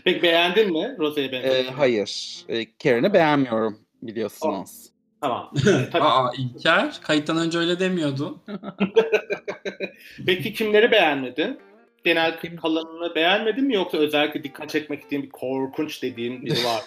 [0.04, 1.74] Peki beğendin mi Rose'ye E, benzettin?
[1.74, 2.44] hayır.
[2.50, 4.86] E, Karen'ı beğenmiyorum biliyorsunuz.
[5.22, 5.52] Tamam.
[5.58, 6.04] Ee, tabii.
[6.04, 7.00] Aa İlker.
[7.04, 8.42] Kayıttan önce öyle demiyordun.
[10.26, 11.60] Peki kimleri beğenmedin?
[12.04, 16.82] Genel kalanını beğenmedin mi yoksa özellikle dikkat çekmek istediğin bir korkunç dediğin biri var?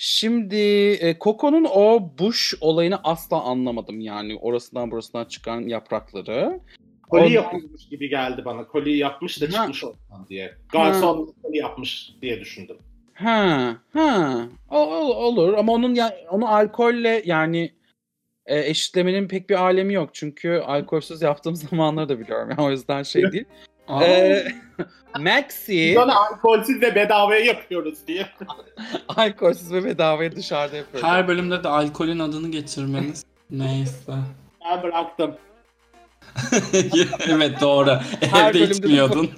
[0.00, 0.56] Şimdi
[1.00, 6.60] e, Coco'nun o bush olayını asla anlamadım yani orasından burasından çıkan yaprakları.
[7.10, 8.66] Koli Ondan- yapılmış gibi geldi bana.
[8.66, 10.54] Koli yapmış da çıkmış oradan diye.
[10.72, 12.76] Garson koli yapmış diye düşündüm.
[13.14, 14.38] Ha, ha.
[14.70, 17.72] O, o- olur ama onun ya onu alkolle yani
[18.46, 20.10] e, eşitlemenin pek bir alemi yok.
[20.12, 22.50] Çünkü alkolsüz yaptığım zamanları da biliyorum.
[22.50, 23.44] Yani o yüzden şey değil.
[24.02, 24.46] Ee,
[25.18, 28.26] Maxi Biz onu alkolsüz ve bedavaya yapıyoruz diye.
[29.08, 31.08] alkolsüz ve bedavaya dışarıda yapıyorum.
[31.08, 33.24] her bölümde de alkolün adını geçirmeniz.
[33.50, 34.12] Neyse.
[34.64, 35.36] Ben bıraktım.
[37.28, 37.98] evet doğru.
[38.20, 39.30] Her Evde bölümde de- içmiyordun.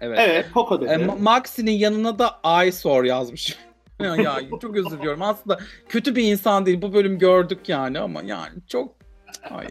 [0.00, 0.18] Evet.
[0.22, 0.90] evet, Coco dedi.
[0.90, 3.58] E, Ma- Maxi'nin yanına da ay sor yazmış.
[4.00, 5.22] ya, ya çok özür diliyorum.
[5.22, 6.82] Aslında kötü bir insan değil.
[6.82, 8.97] Bu bölüm gördük yani ama yani çok
[9.50, 9.66] ay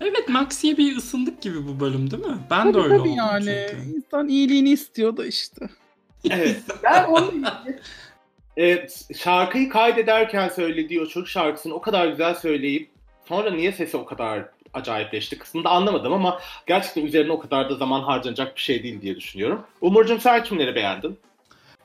[0.00, 2.38] Evet Maxi'ye bir ısındık gibi bu bölüm değil mi?
[2.50, 3.96] Ben tabii de öyle tabii oldum yani çünkü.
[3.96, 5.68] insan iyiliğini istiyor da işte.
[6.30, 6.60] Evet.
[6.82, 7.32] Ben onu
[8.58, 12.90] e, şarkıyı kaydederken söylediği o çocuk şarkısını o kadar güzel söyleyip
[13.28, 17.74] sonra niye sesi o kadar acayipleşti kısmını da anlamadım ama gerçekten üzerine o kadar da
[17.74, 19.62] zaman harcanacak bir şey değil diye düşünüyorum.
[19.80, 21.18] Umurcuğum sen kimleri beğendin?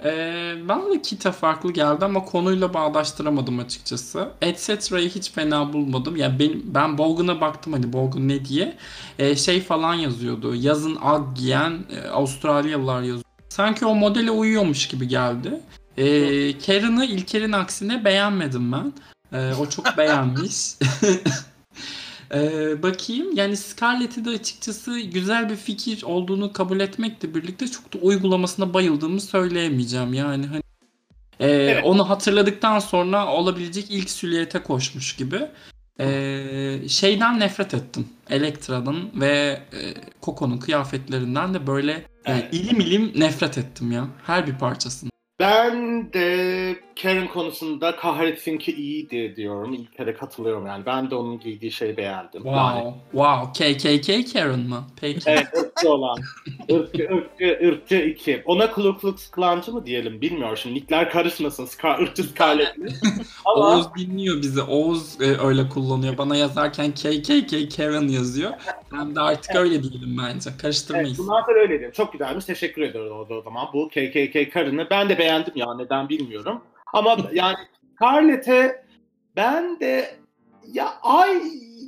[0.03, 4.29] Ee, bana da Kita farklı geldi ama konuyla bağdaştıramadım açıkçası.
[4.41, 6.15] Etcettra'yı hiç fena bulmadım.
[6.15, 8.77] Yani ben, ben Bolgun'a baktım hani Bolgun ne diye.
[9.19, 10.55] Ee, şey falan yazıyordu.
[10.55, 13.23] Yazın ag giyen e, Avustralyalılar yazıyor.
[13.49, 15.61] Sanki o modele uyuyormuş gibi geldi.
[15.97, 16.05] Ee,
[16.59, 18.93] Karen'ı İlker'in aksine beğenmedim ben.
[19.33, 20.75] Ee, o çok beğenmiş.
[22.33, 23.35] Ee, bakayım.
[23.35, 29.21] Yani Scarlett'i de açıkçası güzel bir fikir olduğunu kabul etmekle birlikte çok da uygulamasına bayıldığımı
[29.21, 30.13] söyleyemeyeceğim.
[30.13, 30.61] Yani hani
[31.41, 35.41] ee, onu hatırladıktan sonra olabilecek ilk silüete koşmuş gibi.
[35.99, 38.07] Ee, şeyden nefret ettim.
[38.29, 42.53] Elektra'nın ve e, Coco'nun kıyafetlerinden de böyle yani Evet.
[42.53, 44.07] ilim ilim nefret ettim ya.
[44.25, 45.09] Her bir parçasını.
[45.39, 49.73] Ben de Karen konusunda kahretsin ki iyiydi diyorum.
[49.73, 50.85] İlk kere katılıyorum yani.
[50.85, 52.45] Ben de onun giydiği şeyi beğendim.
[52.45, 52.99] Yani, Wow.
[53.11, 53.73] Wow.
[53.73, 54.83] KKK Karen mı?
[55.01, 55.19] Peki.
[55.25, 56.17] evet, ırkçı olan.
[56.69, 58.41] Irkçı, ırkçı, ırkçı iki.
[58.45, 60.57] Ona Ku Klux Klancı mı diyelim bilmiyorum.
[60.57, 61.65] Şimdi nickler karışmasın.
[61.65, 62.87] Scar, ırkçı Scarlett'li.
[63.45, 64.61] Ama Oğuz dinliyor bizi.
[64.61, 66.17] Oğuz e, öyle kullanıyor.
[66.17, 68.51] Bana yazarken KKK Karen yazıyor.
[68.93, 70.49] Ben de artık öyle diyelim bence.
[70.49, 71.17] Evet, Karıştırmayız.
[71.17, 71.91] bundan sonra öyle diyeyim.
[71.91, 72.45] Çok güzelmiş.
[72.45, 73.67] Teşekkür ediyorum o, zaman.
[73.73, 75.75] Bu KKK karını ben de beğendim ya.
[75.75, 76.63] Neden bilmiyorum.
[76.93, 77.57] Ama yani
[77.95, 78.85] Scarlett'e
[79.35, 80.15] ben de
[80.73, 81.41] ya ay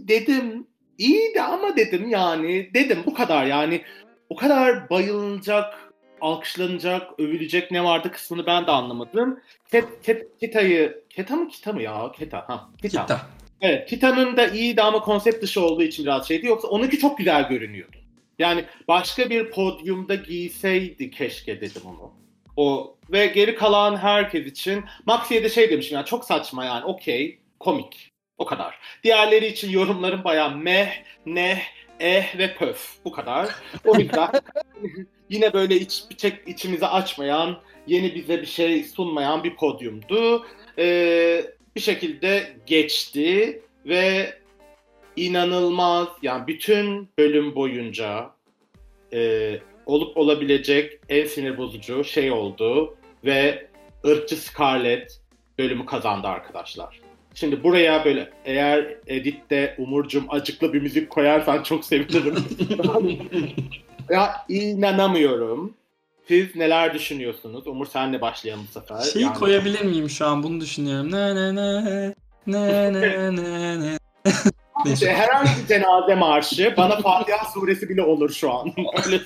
[0.07, 0.67] dedim.
[0.97, 2.73] İyiydi ama dedim yani.
[2.73, 3.81] Dedim bu kadar yani.
[4.29, 9.39] O kadar bayılınacak, alkışlanacak, övülecek ne vardı kısmını ben de anlamadım.
[9.71, 12.11] Ket, ket, Keta'yı, Keta mı Kita mı ya?
[12.11, 12.45] Keta.
[12.47, 13.01] Ha, Kita.
[13.01, 13.21] Kita.
[13.61, 16.47] Evet, Titan'ın da iyiydi ama konsept dışı olduğu için biraz şeydi.
[16.47, 17.97] Yoksa onunki çok güzel görünüyordu.
[18.39, 22.20] Yani başka bir podyumda giyseydi keşke dedim onu.
[22.57, 27.39] O ve geri kalan herkes için Maxi'ye de şey demişim yani çok saçma yani okey
[27.59, 28.79] komik o kadar.
[29.03, 31.59] Diğerleri için yorumlarım bayağı meh, neh,
[31.99, 33.49] eh ve pöf bu kadar.
[33.85, 34.29] O yüzden
[35.29, 40.45] yine böyle iç, çek, içimizi açmayan, yeni bize bir şey sunmayan bir podyumdu.
[40.77, 44.37] Ee, bir şekilde geçti ve
[45.15, 48.31] inanılmaz yani bütün bölüm boyunca
[49.13, 53.67] e, olup olabilecek en sinir bozucu şey oldu ve
[54.05, 55.21] ırkçı Scarlett
[55.59, 56.99] bölümü kazandı arkadaşlar.
[57.33, 62.35] Şimdi buraya böyle eğer editte Umurcum acıklı bir müzik koyarsan çok sevinirim.
[64.09, 65.73] ya inanamıyorum.
[66.27, 67.67] Siz neler düşünüyorsunuz?
[67.67, 69.01] Umur senle başlayalım bu sefer.
[69.01, 70.43] Şeyi Yani- koyabilir miyim şu an?
[70.43, 71.11] Bunu düşünüyorum.
[71.11, 72.13] Ne ne ne
[72.47, 73.97] ne ne ne ne.
[74.85, 78.73] İşte herhangi bir cenaze marşı bana Fatiha suresi bile olur şu an.
[79.05, 79.21] Öyle.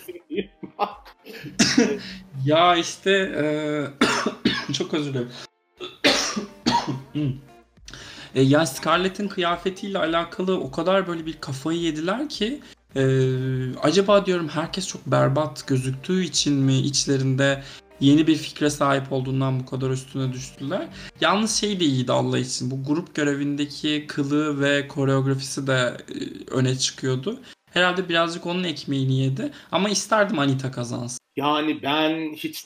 [2.45, 3.87] Ya işte eee,
[4.73, 5.31] çok özür dilerim.
[8.35, 12.59] E, yani Scarlett'in kıyafetiyle alakalı o kadar böyle bir kafayı yediler ki
[12.95, 13.03] e,
[13.83, 17.63] acaba diyorum herkes çok berbat gözüktüğü için mi içlerinde
[17.99, 20.87] yeni bir fikre sahip olduğundan bu kadar üstüne düştüler.
[21.21, 22.71] Yalnız şey de iyiydi Allah için.
[22.71, 27.39] Bu grup görevindeki kılığı ve koreografisi de e, öne çıkıyordu.
[27.73, 29.51] Herhalde birazcık onun ekmeğini yedi.
[29.71, 31.19] Ama isterdim Anita kazansın.
[31.35, 32.65] Yani ben hiç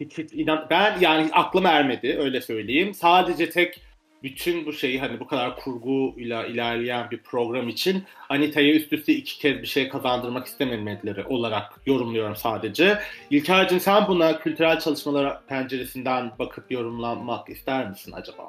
[0.00, 2.94] hiç, hiç inan ben yani aklım ermedi öyle söyleyeyim.
[2.94, 3.80] Sadece tek
[4.22, 9.38] bütün bu şeyi hani bu kadar kurguyla ilerleyen bir program için Anita'ya üst üste iki
[9.38, 12.98] kez bir şey kazandırmak istememedileri olarak yorumluyorum sadece.
[13.30, 18.42] İlker'cim sen buna kültürel çalışmalar penceresinden bakıp yorumlanmak ister misin acaba?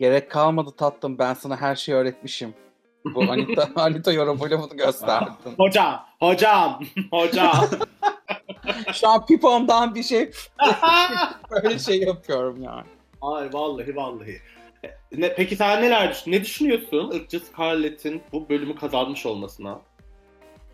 [0.00, 2.54] Gerek kalmadı tatlım ben sana her şeyi öğretmişim.
[3.04, 5.32] Bu Anita, Anita yorumuyla bunu gösterdin.
[5.56, 7.54] Hocam, hocam, hocam.
[8.92, 10.30] Şu an pipomdan bir şey
[11.50, 12.86] böyle şey yapıyorum yani.
[13.22, 14.40] Ay vallahi vallahi.
[15.12, 19.80] Ne, peki sen neler düşün, ne düşünüyorsun ırkçı Scarlett'in bu bölümü kazanmış olmasına?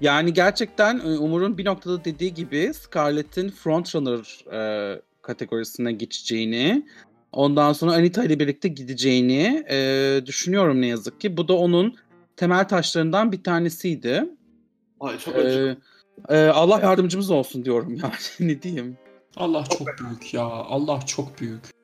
[0.00, 6.86] Yani gerçekten e, Umur'un bir noktada dediği gibi Scarlett'in frontrunner e, kategorisine geçeceğini,
[7.32, 11.36] ondan sonra Anita ile birlikte gideceğini e, düşünüyorum ne yazık ki.
[11.36, 11.96] Bu da onun
[12.36, 14.24] temel taşlarından bir tanesiydi.
[15.00, 15.78] Ay çok acı.
[16.28, 18.12] E, e, Allah yardımcımız olsun diyorum yani
[18.50, 18.98] ne diyeyim.
[19.36, 20.44] Allah çok büyük ya.
[20.44, 21.75] Allah çok büyük.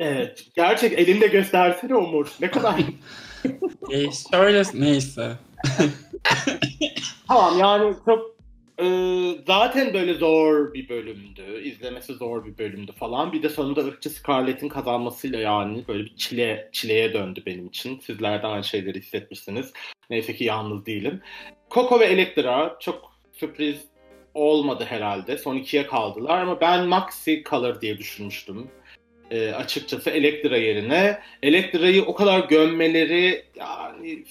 [0.00, 0.46] Evet.
[0.56, 2.32] Gerçek elinde göstersene Umur.
[2.40, 2.74] Ne kadar.
[3.92, 5.32] e, şöyle neyse.
[7.28, 8.38] tamam yani çok
[8.80, 8.86] e,
[9.46, 11.62] zaten böyle zor bir bölümdü.
[11.64, 13.32] İzlemesi zor bir bölümdü falan.
[13.32, 18.00] Bir de sonunda ırkçı Scarlett'in kazanmasıyla yani böyle bir çile çileye döndü benim için.
[18.00, 19.72] Sizler de aynı şeyleri hissetmişsiniz.
[20.10, 21.20] Neyse ki yalnız değilim.
[21.70, 23.84] Coco ve Elektra çok sürpriz
[24.34, 25.38] olmadı herhalde.
[25.38, 28.70] Son ikiye kaldılar ama ben Maxi kalır diye düşünmüştüm.
[29.30, 31.18] E, açıkçası Elektra yerine.
[31.42, 34.24] Elektra'yı o kadar gömmeleri yani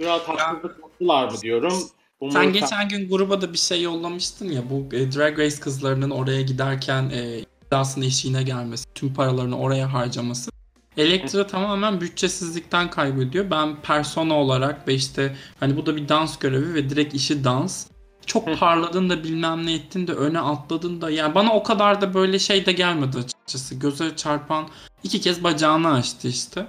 [0.00, 1.74] biraz haksızlık yaptılar mı diyorum.
[2.20, 6.10] Umarım sen geçen gün gruba da bir şey yollamıştın ya bu e, Drag Race kızlarının
[6.10, 10.50] oraya giderken e, iddiasının eşiğine gelmesi, tüm paralarını oraya harcaması.
[10.96, 13.50] Elektra tamamen bütçesizlikten kaybediyor.
[13.50, 17.86] Ben persona olarak ve işte hani bu da bir dans görevi ve direkt işi dans.
[18.26, 22.14] Çok parladın da bilmem ne ettin de öne atladın da yani bana o kadar da
[22.14, 23.74] böyle şey de gelmedi açıkçası.
[23.74, 24.68] Göze çarpan
[25.02, 26.66] iki kez bacağını açtı işte.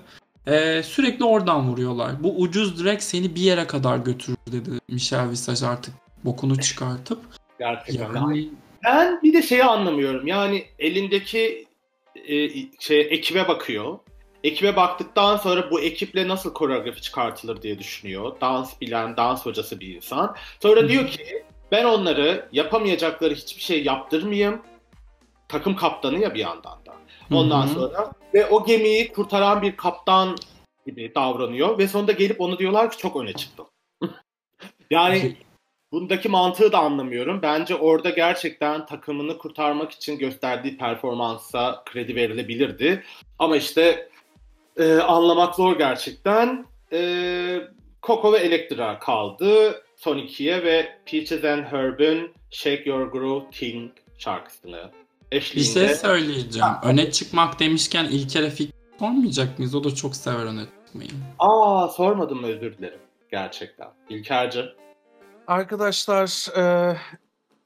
[0.47, 2.23] Ee, sürekli oradan vuruyorlar.
[2.23, 7.19] Bu ucuz direkt seni bir yere kadar götürür dedi Michel Visage artık bokunu çıkartıp.
[7.59, 8.15] Gerçekten.
[8.15, 8.49] Yani...
[8.85, 10.27] Ben bir de şeyi anlamıyorum.
[10.27, 11.65] Yani elindeki
[12.27, 13.99] e, şey ekibe bakıyor.
[14.43, 18.35] Ekibe baktıktan sonra bu ekiple nasıl koreografi çıkartılır diye düşünüyor.
[18.41, 20.35] Dans bilen, dans hocası bir insan.
[20.61, 24.61] Sonra diyor ki ben onları yapamayacakları hiçbir şey yaptırmayayım.
[25.47, 26.93] Takım kaptanı ya bir yandan da.
[27.31, 27.73] Ondan Hı-hı.
[27.73, 30.35] sonra ve o gemiyi kurtaran bir kaptan
[30.85, 33.65] gibi davranıyor ve sonunda gelip onu diyorlar ki çok öne çıktın.
[34.91, 35.37] yani
[35.91, 37.41] bundaki mantığı da anlamıyorum.
[37.41, 43.03] Bence orada gerçekten takımını kurtarmak için gösterdiği performansa kredi verilebilirdi.
[43.39, 44.09] Ama işte
[44.77, 46.65] e, anlamak zor gerçekten.
[46.93, 47.59] E,
[48.03, 54.91] Coco ve Elektra kaldı son ikiye ve Peaches and Herb'ün Shake Your Groove King şarkısını
[55.31, 55.81] eşliğinde.
[55.81, 56.73] Bir şey söyleyeceğim.
[56.83, 59.75] Öne çıkmak demişken İlker'e fikir sormayacak mıyız?
[59.75, 61.09] O da çok sever öne çıkmayı.
[61.39, 62.99] Aa sormadım özür dilerim.
[63.31, 63.87] Gerçekten.
[64.09, 64.65] İlker'cim.
[65.47, 66.95] Arkadaşlar e,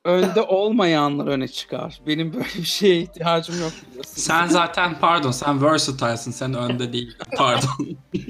[0.08, 2.02] önde olmayanlar öne çıkar.
[2.08, 4.14] Benim böyle bir şeye ihtiyacım yok biliyorsun.
[4.16, 6.32] Sen zaten pardon sen versatile'sın.
[6.32, 7.18] Sen önde değil.
[7.38, 7.98] Pardon.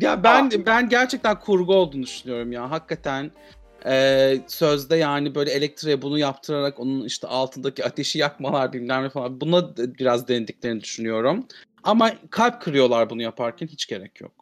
[0.00, 2.70] ya ben ben gerçekten kurgu olduğunu düşünüyorum ya.
[2.70, 3.30] Hakikaten
[3.86, 9.40] ee, sözde yani böyle elektriğe bunu yaptırarak onun işte altındaki ateşi yakmalar bilmem ne falan
[9.40, 11.46] buna biraz denediklerini düşünüyorum.
[11.82, 14.41] Ama kalp kırıyorlar bunu yaparken hiç gerek yok.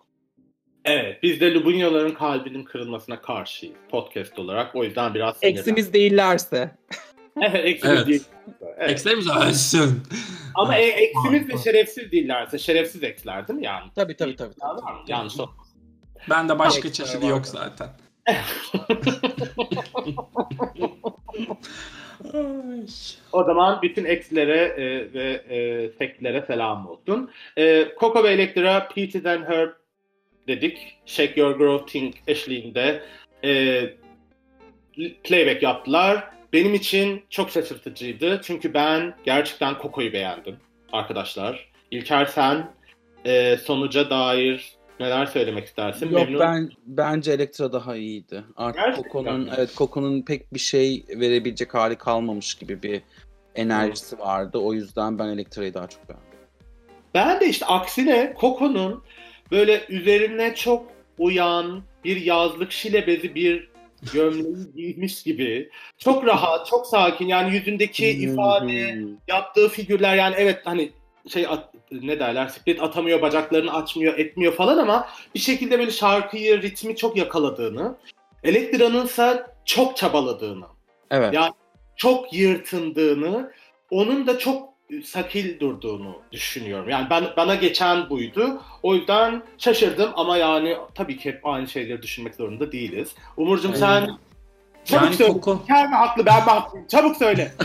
[0.85, 6.71] Evet biz de Lubunyaların kalbinin kırılmasına karşıyız podcast olarak o yüzden biraz Eksimiz değillerse.
[7.41, 8.07] evet eksimiz evet.
[8.07, 8.25] değil.
[8.79, 8.91] Evet.
[8.91, 10.03] Eksimiz olsun.
[10.55, 13.91] Ama e, eksimiz ve şerefsiz değillerse şerefsiz eksler değil mi yani?
[13.95, 14.55] Tabii tabii tabii.
[14.61, 14.81] tabii.
[14.81, 15.13] tabii.
[15.13, 15.35] Yanlış.
[16.31, 17.89] Ben de başka çeşidi yok zaten.
[23.33, 27.31] o zaman bütün ekslere e, ve e, teklere selam olsun.
[27.59, 29.80] E, Coco ve Elektra, Peaches and Herb
[30.51, 30.97] dedik.
[31.07, 33.03] Shake Your Groove Thing eşliğinde
[33.45, 33.83] e,
[35.25, 36.25] playback yaptılar.
[36.53, 38.41] Benim için çok şaşırtıcıydı.
[38.45, 40.57] Çünkü ben gerçekten Coco'yu beğendim
[40.93, 41.71] arkadaşlar.
[41.91, 42.71] İlker sen
[43.25, 46.11] e, sonuca dair Neler söylemek istersin?
[46.11, 46.41] Yok Memnun...
[46.41, 48.45] ben bence Elektra daha iyiydi.
[48.57, 53.03] Artık Coco'nun evet Coco'nun pek bir şey verebilecek hali kalmamış gibi bir
[53.55, 54.59] enerjisi vardı.
[54.59, 56.27] O yüzden ben Elektra'yı daha çok beğendim.
[57.15, 59.03] Ben de işte aksine Coco'nun
[59.51, 60.87] böyle üzerine çok
[61.19, 63.71] uyan bir yazlık şile bezi bir
[64.13, 65.71] gömleği giymiş gibi.
[65.99, 67.27] Çok rahat, çok sakin.
[67.27, 68.99] Yani yüzündeki ifade,
[69.29, 70.93] yaptığı figürler yani evet hani
[71.29, 76.63] şey at, ne derler split atamıyor bacaklarını açmıyor etmiyor falan ama bir şekilde böyle şarkıyı
[76.63, 77.97] ritmi çok yakaladığını
[78.43, 80.67] Elektra'nın ise çok çabaladığını
[81.11, 81.35] evet.
[81.35, 81.53] yani
[81.97, 83.53] çok yırtındığını
[83.91, 84.70] onun da çok
[85.05, 86.89] sakil durduğunu düşünüyorum.
[86.89, 88.63] Yani ben bana geçen buydu.
[88.83, 93.15] O yüzden şaşırdım ama yani tabii ki hep aynı şeyleri düşünmek zorunda değiliz.
[93.37, 94.07] Umurcum sen
[94.85, 95.33] çabuk yani söyle.
[95.33, 95.67] Coco...
[95.67, 96.87] Ker mi haklı ben mi haklıyım?
[96.89, 97.55] Çabuk söyle.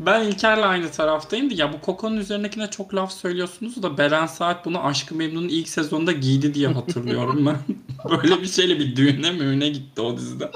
[0.00, 1.50] Ben İlker'le aynı taraftayım.
[1.50, 6.12] Ya bu Coco'nun üzerindekine çok laf söylüyorsunuz da Beren Saat bunu Aşkı Memnun'un ilk sezonunda
[6.12, 7.56] giydi diye hatırlıyorum ben.
[8.10, 10.50] Böyle bir şeyle bir düğüne müğüne gitti o dizide.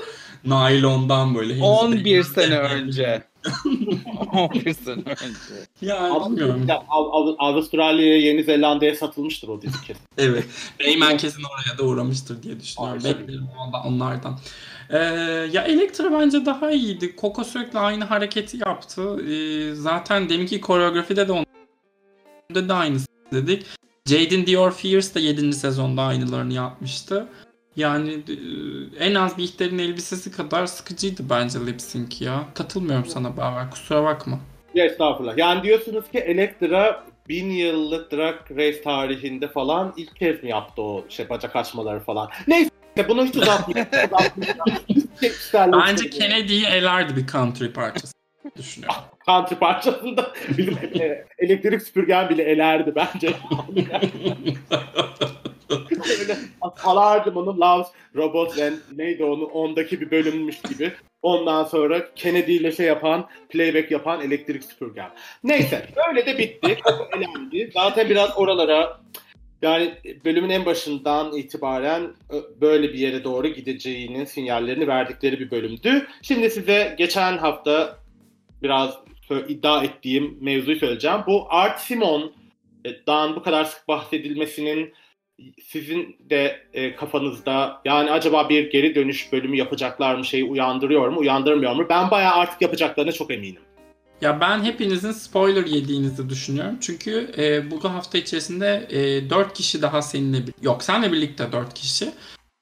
[0.45, 1.55] Naylondan böyle.
[1.55, 3.22] henüz 11 de- sene önce.
[4.35, 5.66] 11 sene önce.
[5.82, 6.66] Yani bilmiyorum.
[6.89, 10.03] Av- Av- Avustralya'ya, Yeni Zelanda'ya satılmıştır o dizi kesin.
[10.18, 10.45] Evet.
[10.80, 13.03] Rayman kesin oraya da uğramıştır diye düşünüyorum.
[13.05, 13.22] Ay, tabii.
[13.22, 13.49] Beklerim
[13.87, 14.39] onlardan.
[14.91, 14.97] Ee,
[15.53, 17.14] ya Elektra bence daha iyiydi.
[17.20, 19.03] Coco sürekli aynı hareketi yaptı.
[19.30, 21.45] Ee, zaten deminki koreografide de onu
[22.68, 23.66] de aynısı dedik.
[24.07, 25.53] Jaden Dior Fierce de 7.
[25.53, 27.26] sezonda aynılarını yapmıştı.
[27.77, 28.12] Yani
[28.99, 32.45] e, en az bir ihterin elbisesi kadar sıkıcıydı bence lip sync ya.
[32.55, 34.39] Katılmıyorum sana Baver kusura bakma.
[34.75, 35.39] Ya estağfurullah.
[35.39, 41.05] Yani diyorsunuz ki Elektra bin yıllık Drag Race tarihinde falan ilk kez mi yaptı o
[41.09, 42.31] şey bacak açmaları falan.
[42.47, 42.70] Neyse
[43.09, 44.11] bunu hiç uzatmayacağım.
[45.72, 48.14] Bence Kennedy'yi elerdi bir country parçası
[48.57, 48.97] düşünüyorum.
[49.27, 50.79] Country parçasında bizim
[51.39, 53.33] elektrik süpürgen bile elerdi bence.
[56.21, 56.37] Öyle
[56.77, 57.87] salardım onu Loves,
[58.17, 60.93] Robots and neydi onu ondaki bir bölünmüş gibi.
[61.23, 65.11] Ondan sonra Kennedy ile şey yapan, playback yapan elektrik süpürgen.
[65.45, 66.79] Neyse öyle de bitti.
[67.17, 67.71] Elendi.
[67.75, 69.01] Zaten biraz oralara
[69.62, 69.95] yani
[70.25, 76.07] bölümün en başından itibaren ö- böyle bir yere doğru gideceğinin sinyallerini verdikleri bir bölümdü.
[76.23, 77.99] Şimdi size geçen hafta
[78.62, 78.99] biraz
[79.49, 81.19] iddia ettiğim mevzuyu söyleyeceğim.
[81.27, 84.93] Bu Art Simon'dan bu kadar sık bahsedilmesinin
[85.62, 91.18] sizin de e, kafanızda yani acaba bir geri dönüş bölümü yapacaklar mı şeyi uyandırıyor mu
[91.18, 91.87] uyandırmıyor mu?
[91.89, 93.62] Ben bayağı artık yapacaklarına çok eminim.
[94.20, 96.76] Ya ben hepinizin spoiler yediğinizi düşünüyorum.
[96.80, 102.09] Çünkü e, bu hafta içerisinde e, 4 kişi daha seninle yok senle birlikte 4 kişi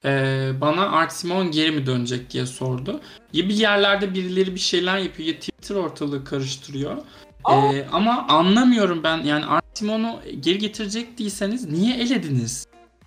[0.04, 3.00] e, bana Art Simon geri mi dönecek diye sordu.
[3.32, 6.96] Ya bir yerlerde birileri bir şeyler yapıyor ya Twitter ortalığı karıştırıyor.
[7.45, 7.72] Aa.
[7.74, 12.66] E, ama anlamıyorum ben yani Art Simon'u geri getirecek değilseniz niye elediniz?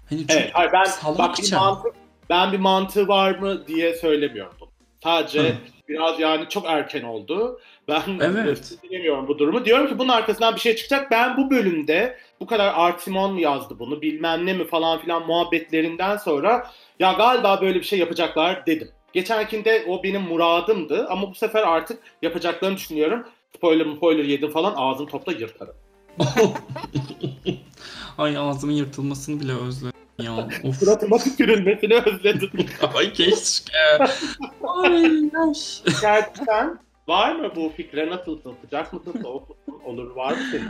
[0.09, 1.23] Hani çok Evet, hayır, ben salakça.
[1.23, 1.93] bak bir mantık
[2.29, 4.69] ben bir mantığı var mı diye söylemiyorum bunu.
[5.03, 5.55] Sadece Hı.
[5.89, 7.59] biraz yani çok erken oldu.
[7.87, 8.71] Ben Evet.
[8.83, 9.65] bilemiyorum bu durumu.
[9.65, 11.11] Diyorum ki bunun arkasından bir şey çıkacak.
[11.11, 15.27] Ben bu bölümde bu kadar Art Simon mu yazdı bunu bilmem ne mi falan filan
[15.27, 16.67] muhabbetlerinden sonra
[16.99, 18.89] ya galiba böyle bir şey yapacaklar dedim.
[19.13, 23.27] Geçenkinde o benim muradımdı ama bu sefer artık yapacaklarını düşünüyorum.
[23.55, 25.75] Spoiler spoiler yedim falan ağzım topla yırtarım.
[28.17, 30.47] Ay ağzımın yırtılmasını bile özledim ya.
[30.63, 30.79] Of.
[30.79, 32.49] Suratıma tükürülmesini özledim.
[32.95, 33.73] Ay keşke.
[34.63, 35.05] Ay,
[35.37, 35.53] ay.
[36.01, 38.55] Gerçekten var mı bu fikre nasılsın?
[38.61, 39.13] Sıcak mısın?
[39.21, 39.81] Soğuk musun?
[39.85, 40.69] Olur var mı senin?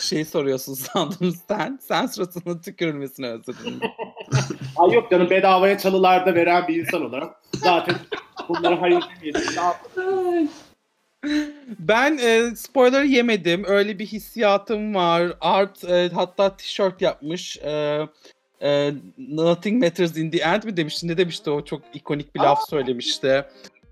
[0.00, 1.78] Şey soruyorsun sandım sen.
[1.82, 3.80] Sen suratına tükürülmesini özledin?
[4.76, 7.94] Ay yok canım bedavaya çalılarda veren bir insan olarak zaten
[8.48, 9.42] bunlara hayır demeyelim.
[9.56, 10.48] Ne yapalım?
[11.78, 13.64] Ben e, spoiler yemedim.
[13.66, 15.32] Öyle bir hissiyatım var.
[15.40, 17.56] Art e, hatta tişört yapmış.
[17.56, 18.00] E,
[18.62, 21.08] e, Nothing matters in the end mi demişti?
[21.08, 21.64] Ne demişti o?
[21.64, 23.44] Çok ikonik bir laf söylemişti.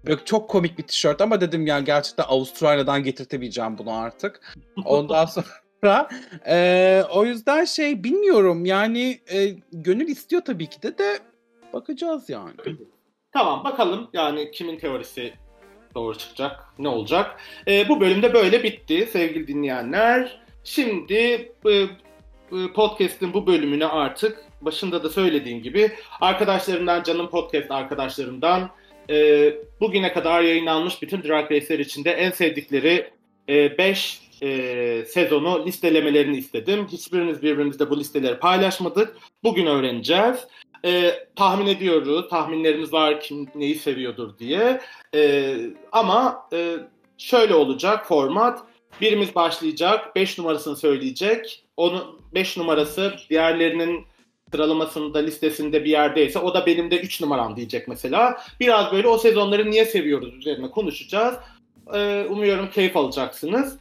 [0.07, 4.57] Böyle çok komik bir tişört ama dedim yani gerçekten Avustralya'dan getirtebileceğim bunu artık.
[4.85, 5.27] Ondan
[5.83, 6.09] sonra
[6.47, 11.19] e, o yüzden şey bilmiyorum yani e, gönül istiyor tabii ki de de
[11.73, 12.55] bakacağız yani.
[13.33, 15.35] Tamam bakalım yani kimin teorisi
[15.95, 17.41] doğru çıkacak, ne olacak.
[17.69, 20.41] Ee, bu bölümde böyle bitti sevgili dinleyenler.
[20.65, 21.15] Şimdi
[21.67, 21.89] e, e,
[22.75, 28.71] podcast'in bu bölümünü artık başında da söylediğim gibi arkadaşlarımdan, canım podcast arkadaşlarımdan
[29.11, 33.11] e, bugüne kadar yayınlanmış bütün Drag Race'ler içinde en sevdikleri
[33.49, 34.21] 5
[35.07, 36.87] sezonu listelemelerini istedim.
[36.93, 39.17] Hiçbiriniz birbirimizle bu listeleri paylaşmadık.
[39.45, 40.47] Bugün öğreneceğiz.
[40.85, 44.81] E, tahmin ediyoruz, tahminlerimiz var kim neyi seviyordur diye.
[45.15, 45.55] E,
[45.93, 46.77] ama e,
[47.19, 48.63] şöyle olacak format.
[49.01, 51.65] Birimiz başlayacak, 5 numarasını söyleyecek.
[51.77, 54.05] Onun 5 numarası diğerlerinin
[54.53, 58.41] sıralamasında, listesinde bir yerdeyse o da benim de 3 numaram diyecek mesela.
[58.61, 61.35] Biraz böyle o sezonları niye seviyoruz üzerine konuşacağız.
[61.95, 63.79] E, umuyorum keyif alacaksınız.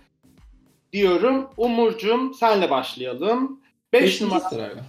[0.93, 1.49] Diyorum.
[1.57, 3.59] Umurcum senle başlayalım.
[3.93, 4.49] 5 Beşinci numara.
[4.49, 4.83] sırayla.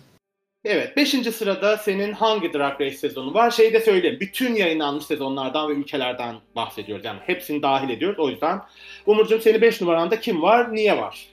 [0.64, 1.10] Evet 5.
[1.10, 3.50] sırada senin hangi Drag Race sezonu var?
[3.50, 4.18] Şeyi de söyleyeyim.
[4.20, 7.04] Bütün yayınlanmış sezonlardan ve ülkelerden bahsediyoruz.
[7.04, 8.18] Yani hepsini dahil ediyoruz.
[8.18, 8.60] O yüzden
[9.06, 10.74] Umurcuğum seni 5 numaranda kim var?
[10.74, 11.26] Niye var?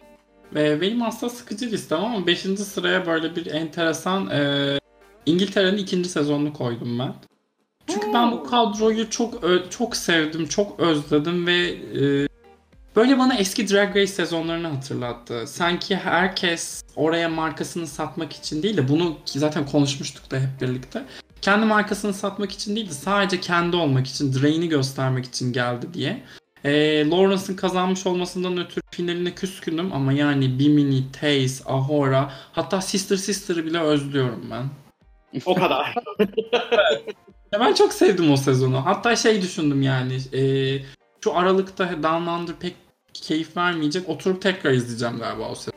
[0.55, 2.39] Ve benim aslında sıkıcı listem ama 5.
[2.39, 4.79] sıraya böyle bir enteresan e,
[5.25, 7.13] İngiltere'nin ikinci sezonunu koydum ben.
[7.87, 11.57] Çünkü ben bu kadroyu çok çok sevdim, çok özledim ve
[12.01, 12.27] e,
[12.97, 15.47] böyle bana eski Drag Race sezonlarını hatırlattı.
[15.47, 21.03] Sanki herkes oraya markasını satmak için değil de bunu zaten konuşmuştuk da hep birlikte.
[21.41, 26.23] Kendi markasını satmak için değil de sadece kendi olmak için, Drain'i göstermek için geldi diye.
[26.63, 26.71] E,
[27.09, 33.79] Lawrence'ın kazanmış olmasından ötürü finaline küskünüm ama yani Bimini, Taze, Ahora hatta Sister Sister'ı bile
[33.79, 34.69] özlüyorum ben.
[35.45, 35.95] O kadar.
[37.53, 38.85] Ya ben çok sevdim o sezonu.
[38.85, 40.17] Hatta şey düşündüm yani.
[40.33, 40.41] E,
[41.23, 42.75] şu aralıkta Down Under pek
[43.21, 44.09] keyif vermeyecek.
[44.09, 45.73] Oturup tekrar izleyeceğim galiba o sezonu.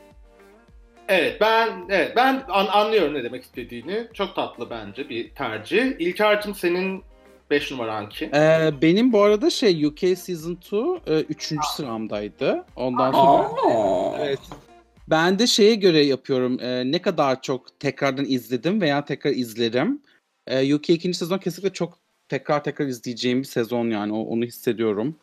[1.07, 4.07] Evet ben evet ben an, anlıyorum ne demek istediğini.
[4.13, 5.85] Çok tatlı bence bir tercih.
[5.99, 7.03] İlker'cim senin
[7.49, 8.35] 5 numaran kim?
[8.35, 11.53] Ee, benim bu arada şey UK Season 2 3.
[11.75, 12.65] sıramdaydı.
[12.75, 14.17] Ondan sonra Aa.
[14.25, 14.39] evet.
[15.09, 16.59] Ben de şeye göre yapıyorum.
[16.61, 20.01] e, ne kadar çok tekrardan izledim veya tekrar izlerim.
[20.47, 21.97] E, UK ikinci sezon kesinlikle çok
[22.29, 24.13] tekrar tekrar izleyeceğim bir sezon yani.
[24.13, 25.15] O- onu hissediyorum.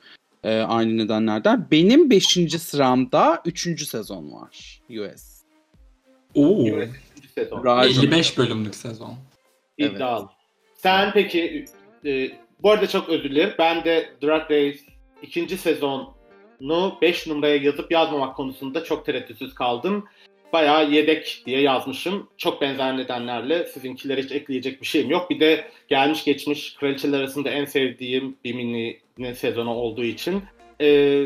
[0.44, 1.66] E, aynı nedenlerden.
[1.70, 2.26] Benim 5.
[2.58, 3.86] sıramda 3.
[3.86, 4.80] sezon var.
[4.90, 5.42] US.
[6.34, 6.66] Oo.
[6.66, 7.64] Üçüncü sezon.
[7.64, 8.00] Raja.
[8.00, 9.14] 55 bölümlük sezon.
[9.78, 9.92] Evet.
[9.92, 10.28] İddialı.
[10.74, 11.64] Sen peki
[12.04, 12.30] e,
[12.62, 13.54] bu arada çok özür dilerim.
[13.58, 14.78] Ben de Drag Race
[15.22, 16.14] ikinci sezonu
[17.02, 20.04] 5 numaraya yazıp yazmamak konusunda çok tereddütsüz kaldım.
[20.52, 22.28] Bayağı yedek diye yazmışım.
[22.36, 25.30] Çok benzer nedenlerle sizinkilere hiç ekleyecek bir şeyim yok.
[25.30, 29.00] Bir de gelmiş geçmiş kraliçeler arasında en sevdiğim bir mini
[29.34, 30.42] sezonu olduğu için
[30.80, 31.24] e,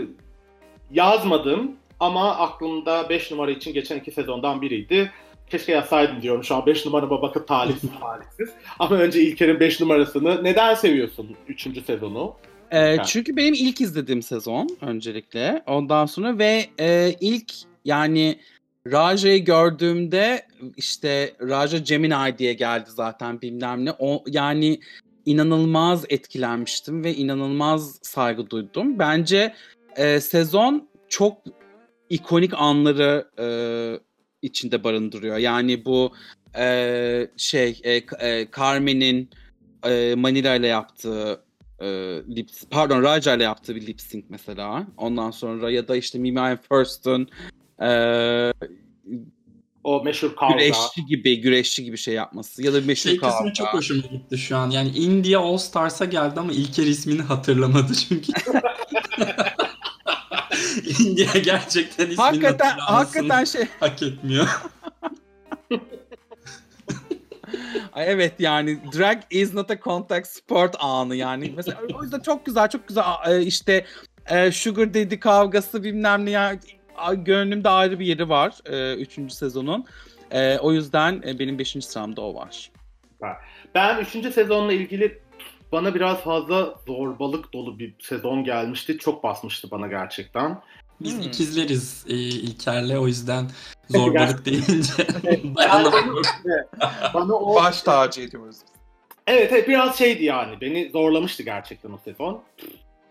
[0.90, 5.10] yazmadım ama aklımda 5 numara için geçen iki sezondan biriydi.
[5.50, 8.56] Keşke yazsaydım diyorum şu an 5 numarama bakıp talihsiz talihsiz.
[8.78, 11.84] Ama önce İlker'in 5 numarasını neden seviyorsun 3.
[11.86, 12.34] sezonu?
[12.70, 13.00] Evet.
[13.06, 15.62] çünkü benim ilk izlediğim sezon öncelikle.
[15.66, 17.52] Ondan sonra ve e, ilk
[17.84, 18.38] yani
[18.86, 23.92] Raja'yı gördüğümde işte Raja Gemini diye geldi zaten bilmem ne.
[23.98, 24.80] O, yani
[25.26, 28.98] inanılmaz etkilenmiştim ve inanılmaz saygı duydum.
[28.98, 29.54] Bence
[29.96, 31.38] e, sezon çok
[32.10, 33.46] ikonik anları e,
[34.42, 35.36] içinde barındırıyor.
[35.36, 36.12] Yani bu
[36.58, 39.30] e, şey e, e, Carmen'in
[39.84, 41.44] e, Manila ile yaptığı
[41.80, 41.86] e,
[42.36, 44.86] lip, pardon Raja ile yaptığı bir lip sync mesela.
[44.96, 47.28] Ondan sonra ya da işte Mimi First'ın
[47.82, 47.90] e,
[49.84, 50.54] O meşhur kavga.
[50.54, 53.36] güreşçi gibi güreşçi gibi şey yapması ya da meşhur Şey kavga.
[53.36, 54.70] kısmı çok hoşuma gitti şu an.
[54.70, 58.32] Yani India All Stars'a geldi ama İlker ismini hatırlamadı çünkü.
[61.00, 64.48] India gerçekten isminin Hakikaten hakikaten şey hak etmiyor.
[67.92, 71.52] Ay evet yani drag is not a contact sport anı yani.
[71.56, 73.86] Mesela o yüzden çok güzel çok güzel e, işte
[74.30, 76.58] e, Sugar Daddy kavgası bilmem ne yani
[77.14, 79.84] gönlümde ayrı bir yeri var e, üçüncü sezonun.
[80.30, 82.70] E, o yüzden e, benim beşinci sıramda o var.
[83.74, 84.34] Ben 3.
[84.34, 85.18] sezonla ilgili
[85.72, 88.98] bana biraz fazla zorbalık dolu bir sezon gelmişti.
[88.98, 90.60] Çok basmıştı bana gerçekten.
[91.00, 91.22] Biz Hmm.
[91.22, 93.50] ikizleriz e, İlker'le o yüzden
[93.88, 95.06] zorbalık deyince
[95.56, 96.22] dayanamıyorum.
[97.14, 98.56] Bana o Baş tacı ediyoruz.
[99.26, 100.60] Evet, evet biraz şeydi yani.
[100.60, 102.42] Beni zorlamıştı gerçekten o sezon.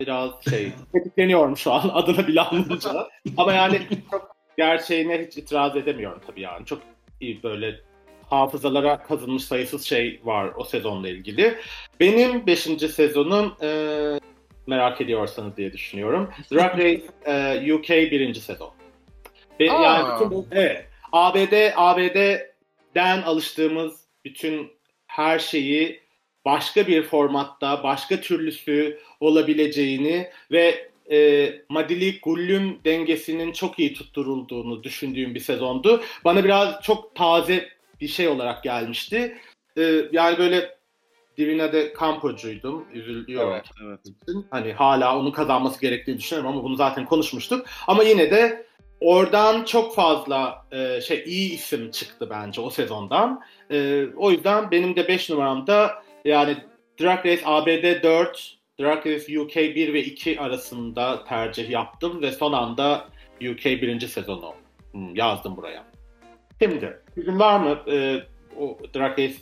[0.00, 3.08] Biraz şey, tetikleniyorum şu an adını bile anlayınca.
[3.36, 3.80] Ama yani
[4.10, 6.66] çok gerçeğine hiç itiraz edemiyorum tabii yani.
[6.66, 6.82] Çok
[7.20, 7.80] iyi böyle
[8.30, 11.58] hafızalara kazınmış sayısız şey var o sezonla ilgili.
[12.00, 12.60] Benim 5.
[12.94, 13.68] sezonum e,
[14.66, 16.30] merak ediyorsanız diye düşünüyorum.
[16.52, 18.34] Drag Race e, UK 1.
[18.34, 18.70] sezon.
[19.60, 19.82] Ve Aa.
[19.82, 24.72] yani bütün, evet, ABD ABD'den alıştığımız bütün
[25.06, 26.00] her şeyi
[26.44, 35.34] başka bir formatta, başka türlüsü olabileceğini ve e, Madili Gullüm dengesinin çok iyi tutturulduğunu düşündüğüm
[35.34, 36.02] bir sezondu.
[36.24, 37.68] Bana biraz çok taze
[38.00, 39.38] bir şey olarak gelmişti.
[39.78, 39.82] E,
[40.12, 40.76] yani böyle
[41.38, 42.86] Divina de Campo'cuydum.
[42.92, 43.52] Üzülüyorum.
[43.52, 44.44] Evet, evet.
[44.50, 47.66] Hani hala onun kazanması gerektiğini düşünüyorum ama bunu zaten konuşmuştuk.
[47.86, 48.66] Ama yine de
[49.00, 53.40] oradan çok fazla e, şey iyi isim çıktı bence o sezondan.
[53.70, 56.56] E, o yüzden benim de 5 numaramda yani
[57.00, 62.52] Drag Race ABD 4, Drag Race UK 1 ve 2 arasında tercih yaptım ve son
[62.52, 63.08] anda
[63.40, 64.00] UK 1.
[64.00, 64.54] sezonu
[64.92, 65.84] hmm, yazdım buraya.
[66.62, 68.22] Şimdi sizin var mı e,
[68.60, 69.34] o Drag Race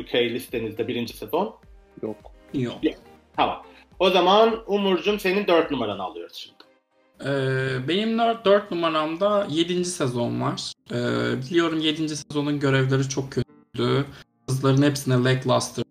[0.00, 1.56] UK listenizde birinci sezon?
[2.02, 2.16] Yok.
[2.54, 2.78] Yok.
[3.36, 3.62] Tamam.
[3.98, 6.60] O zaman Umurcuğum senin 4 numaranı alıyoruz şimdi.
[7.24, 9.84] Ee, benim 4 numaramda 7.
[9.84, 10.72] sezon var.
[10.90, 10.96] Ee,
[11.42, 12.08] biliyorum 7.
[12.08, 14.04] sezonun görevleri çok kötü.
[14.46, 15.84] Kızların hepsine lackluster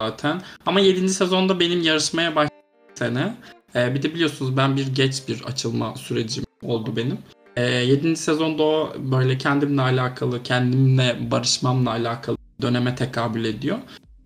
[0.00, 0.42] zaten.
[0.66, 1.08] Ama 7.
[1.08, 2.56] sezonda benim yarışmaya başladığım
[2.94, 3.34] sene.
[3.74, 7.18] Ee, bir de biliyorsunuz ben bir geç bir açılma sürecim oldu benim.
[7.56, 8.16] Ee, 7.
[8.16, 13.78] sezonda o böyle kendimle alakalı, kendimle barışmamla alakalı döneme tekabül ediyor.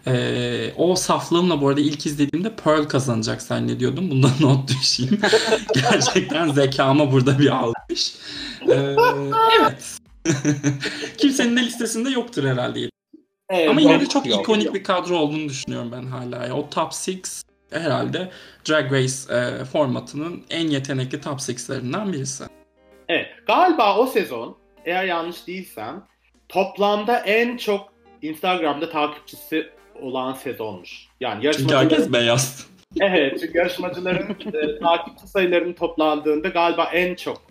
[0.07, 4.11] Ee, o saflığımla bu arada ilk izlediğimde Pearl kazanacak zannediyordum.
[4.11, 5.21] Bundan not düşeyim.
[5.75, 8.15] Gerçekten zekama burada bir almış.
[8.69, 8.97] Ee,
[9.61, 9.99] evet.
[11.19, 12.90] Kimsenin de listesinde yoktur herhalde.
[13.51, 14.41] Evet, Ama yine de yok, çok yok.
[14.41, 16.47] ikonik bir kadro olduğunu düşünüyorum ben hala.
[16.47, 17.13] Ya, o top 6
[17.71, 18.31] herhalde
[18.69, 22.45] Drag Race e, formatının en yetenekli top 6'lerinden birisi.
[23.09, 23.27] Evet.
[23.47, 26.05] Galiba o sezon eğer yanlış değilsem
[26.49, 27.93] toplamda en çok
[28.23, 29.71] Instagram'da takipçisi
[30.03, 31.07] olan sezonmuş.
[31.21, 32.67] Yani Çünkü yarışmacıların, herkes beyaz.
[33.01, 37.43] evet, çünkü yarışmacıların e, takipçi sayılarının toplandığında galiba en çok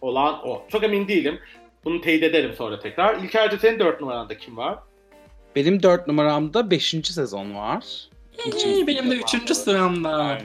[0.00, 0.62] olan o.
[0.68, 1.38] Çok emin değilim.
[1.84, 3.16] Bunu teyit ederim sonra tekrar.
[3.16, 4.78] İlker'de senin 4 numaranda kim var?
[5.56, 6.94] Benim 4 numaramda 5.
[7.04, 7.84] sezon var.
[8.36, 10.38] Hey, benim de üçüncü sıramda.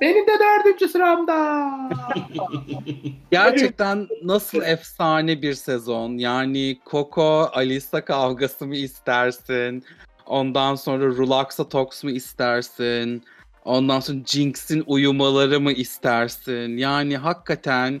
[0.00, 1.70] Benim de dördüncü sıramda.
[3.30, 6.18] Gerçekten nasıl efsane bir sezon.
[6.18, 9.84] Yani Coco Alisa kavgası mı istersin?
[10.26, 13.22] Ondan sonra Relaxa Talks mu istersin?
[13.64, 16.76] Ondan sonra Jinx'in uyumaları mı istersin?
[16.76, 18.00] Yani hakikaten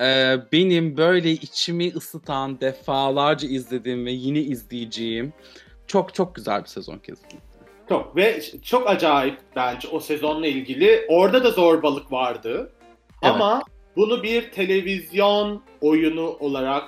[0.00, 5.32] e, benim böyle içimi ısıtan defalarca izlediğim ve yine izleyeceğim
[5.86, 7.38] çok çok güzel bir sezon kesinlikle.
[7.88, 11.06] Çok ve çok acayip bence o sezonla ilgili.
[11.08, 12.72] Orada da zorbalık vardı.
[13.22, 13.34] Evet.
[13.34, 13.62] Ama
[13.96, 16.84] bunu bir televizyon oyunu olarak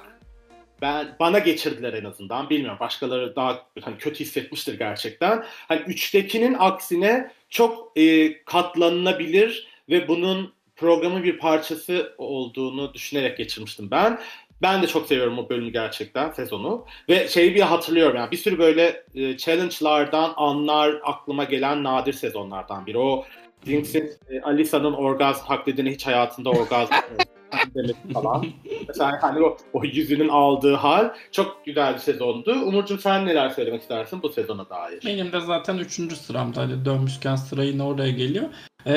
[0.82, 2.50] ben bana geçirdiler en azından.
[2.50, 5.44] Bilmiyorum başkaları daha hani kötü hissetmiştir gerçekten.
[5.68, 14.18] Hani üçtekinin aksine çok e, katlanılabilir ve bunun programın bir parçası olduğunu düşünerek geçirmiştim ben.
[14.62, 16.84] Ben de çok seviyorum o bölümü gerçekten sezonu.
[17.08, 22.86] Ve şeyi bir hatırlıyorum yani bir sürü böyle e, challenge'lardan anlar aklıma gelen nadir sezonlardan
[22.86, 22.98] biri.
[22.98, 23.24] O
[23.66, 26.92] Jinx'in e, Alisa'nın orgazm taklidini hiç hayatında orgazm
[27.74, 28.46] demesi falan.
[28.88, 32.52] Mesela hani o, o yüzünün aldığı hal çok güzel bir sezondu.
[32.52, 35.02] Umurcuğum sen neler söylemek istersin bu sezona dair?
[35.06, 36.60] Benim de zaten üçüncü sıramda.
[36.60, 38.48] Hadi dönmüşken sıra oraya geliyor.
[38.86, 38.92] Ee,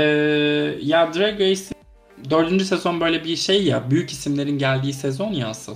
[0.81, 1.77] ya Drag Race'in
[2.29, 3.91] dördüncü sezon böyle bir şey ya.
[3.91, 5.75] Büyük isimlerin geldiği sezon ya asıl.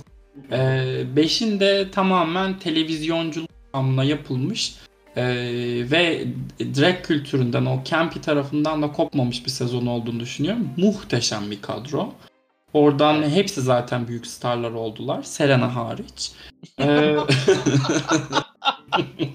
[0.52, 4.74] Ee, beşinde tamamen televizyonculuk anlamına yapılmış
[5.16, 5.24] ee,
[5.90, 6.24] ve
[6.60, 10.68] drag kültüründen o campy tarafından da kopmamış bir sezon olduğunu düşünüyorum.
[10.76, 12.12] Muhteşem bir kadro.
[12.72, 15.22] Oradan hepsi zaten büyük starlar oldular.
[15.22, 16.32] Serena hariç.
[16.80, 17.16] Ee,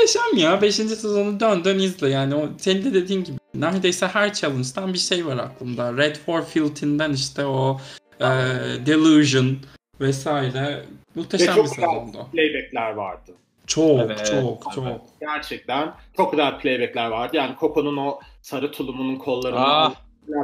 [0.00, 0.62] muhteşem ya.
[0.62, 2.34] Beşinci sezonu dön dön izle yani.
[2.34, 5.96] O, senin de dediğin gibi neredeyse her challenge'dan bir şey var aklımda.
[5.96, 7.80] Red for Filthin'den işte o
[8.20, 8.26] e,
[8.86, 9.56] Delusion
[10.00, 10.54] vesaire.
[10.54, 10.82] Ve
[11.14, 12.26] Muhteşem bir çok güzel sezondu.
[12.32, 13.32] playbackler vardı.
[13.66, 14.74] Çok Evet, çok evet.
[14.74, 14.86] çok.
[15.20, 17.36] Gerçekten çok güzel playbackler vardı.
[17.36, 19.94] Yani Coco'nun o sarı tulumunun kollarını Ah.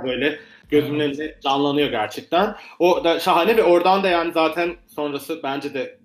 [0.05, 0.39] böyle
[0.71, 2.57] gözümün önünde canlanıyor gerçekten.
[2.79, 5.99] O da şahane ve oradan da yani zaten sonrası bence de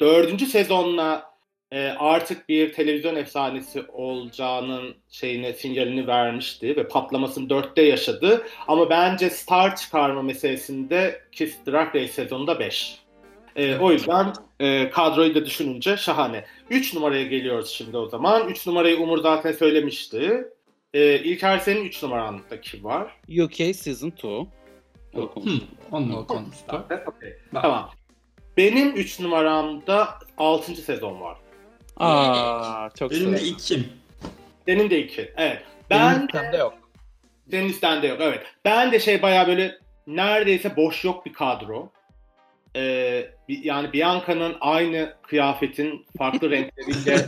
[0.00, 1.31] dördüncü sezonla
[1.72, 8.46] e, artık bir televizyon efsanesi olacağının şeyine sinyalini vermişti ve patlamasını dörtte yaşadı.
[8.68, 12.98] Ama bence star çıkarma meselesinde Kiss Drag Race sezonunda 5.
[13.56, 16.44] E, o yüzden e, kadroyu da düşününce şahane.
[16.70, 18.48] 3 numaraya geliyoruz şimdi o zaman.
[18.48, 20.44] 3 numarayı Umur zaten söylemişti.
[20.94, 23.20] E, İlker senin 3 numaranda kim var?
[23.42, 24.28] UK Season 2.
[24.28, 25.28] Hı,
[25.92, 26.86] onunla konuştuk.
[27.06, 27.32] Okay.
[27.52, 27.90] Tamam.
[28.56, 30.08] Benim 3 numaramda
[30.38, 30.74] 6.
[30.74, 31.41] sezon var.
[32.02, 33.54] Aa çok Benim de severim.
[33.58, 33.88] ikim.
[34.66, 35.32] Senin de 2.
[35.36, 35.62] Evet.
[35.90, 36.74] Benim Ben listemde yok.
[37.50, 38.18] senin listende yok.
[38.20, 38.42] Evet.
[38.64, 41.90] Ben de şey bayağı böyle neredeyse boş yok bir kadro.
[42.76, 47.26] Ee, bi- yani Bianca'nın aynı kıyafetin farklı renkleriyle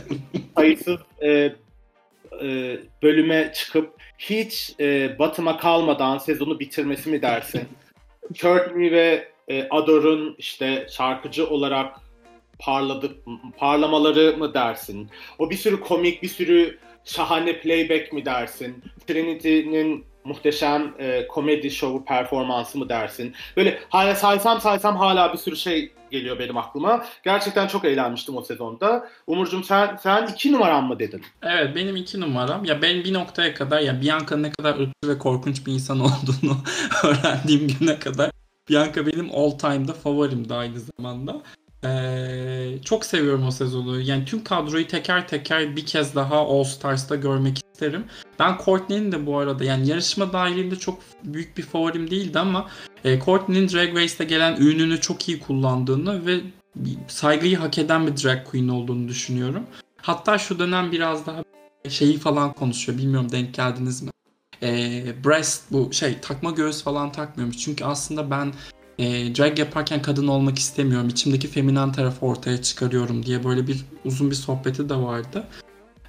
[0.57, 7.61] sayısız e, e, bölüme çıkıp hiç e, batıma kalmadan sezonu bitirmesi mi dersin?
[8.33, 11.95] Courtney ve e, Ador'un işte şarkıcı olarak
[12.59, 13.15] parladık
[13.57, 15.09] parlamaları mı dersin?
[15.39, 18.83] O bir sürü komik, bir sürü şahane playback mi dersin?
[19.07, 23.33] Trinity'nin muhteşem e, komedi şovu performansı mı dersin?
[23.57, 27.05] Böyle hala saysam saysam hala bir sürü şey geliyor benim aklıma.
[27.23, 29.09] Gerçekten çok eğlenmiştim o sezonda.
[29.27, 31.21] Umurcuğum sen sen iki numaran mı dedin?
[31.43, 32.65] Evet benim iki numaram.
[32.65, 36.57] Ya ben bir noktaya kadar ya Bianca ne kadar ırkçı ve korkunç bir insan olduğunu
[37.03, 38.31] öğrendiğim güne kadar
[38.69, 41.41] Bianca benim all time'da favorimdi aynı zamanda.
[41.85, 44.01] Ee, çok seviyorum o sezonu.
[44.01, 48.03] Yani tüm kadroyu teker teker bir kez daha All Stars'ta görmek isterim.
[48.39, 52.69] Ben Courtney'nin de bu arada yani yarışma dahilinde çok büyük bir favorim değildi ama
[53.03, 56.39] e, Courtney'nin Drag Race'te gelen ününü çok iyi kullandığını ve
[57.07, 59.63] saygıyı hak eden bir drag queen olduğunu düşünüyorum.
[60.01, 61.43] Hatta şu dönem biraz daha
[61.89, 62.97] şeyi falan konuşuyor.
[62.97, 64.09] Bilmiyorum denk geldiniz mi?
[64.63, 67.57] Ee, breast bu şey takma göğüs falan takmıyormuş.
[67.57, 68.53] Çünkü aslında ben
[68.99, 71.07] e, drag yaparken kadın olmak istemiyorum.
[71.09, 75.43] İçimdeki feminen tarafı ortaya çıkarıyorum diye böyle bir uzun bir sohbeti de vardı.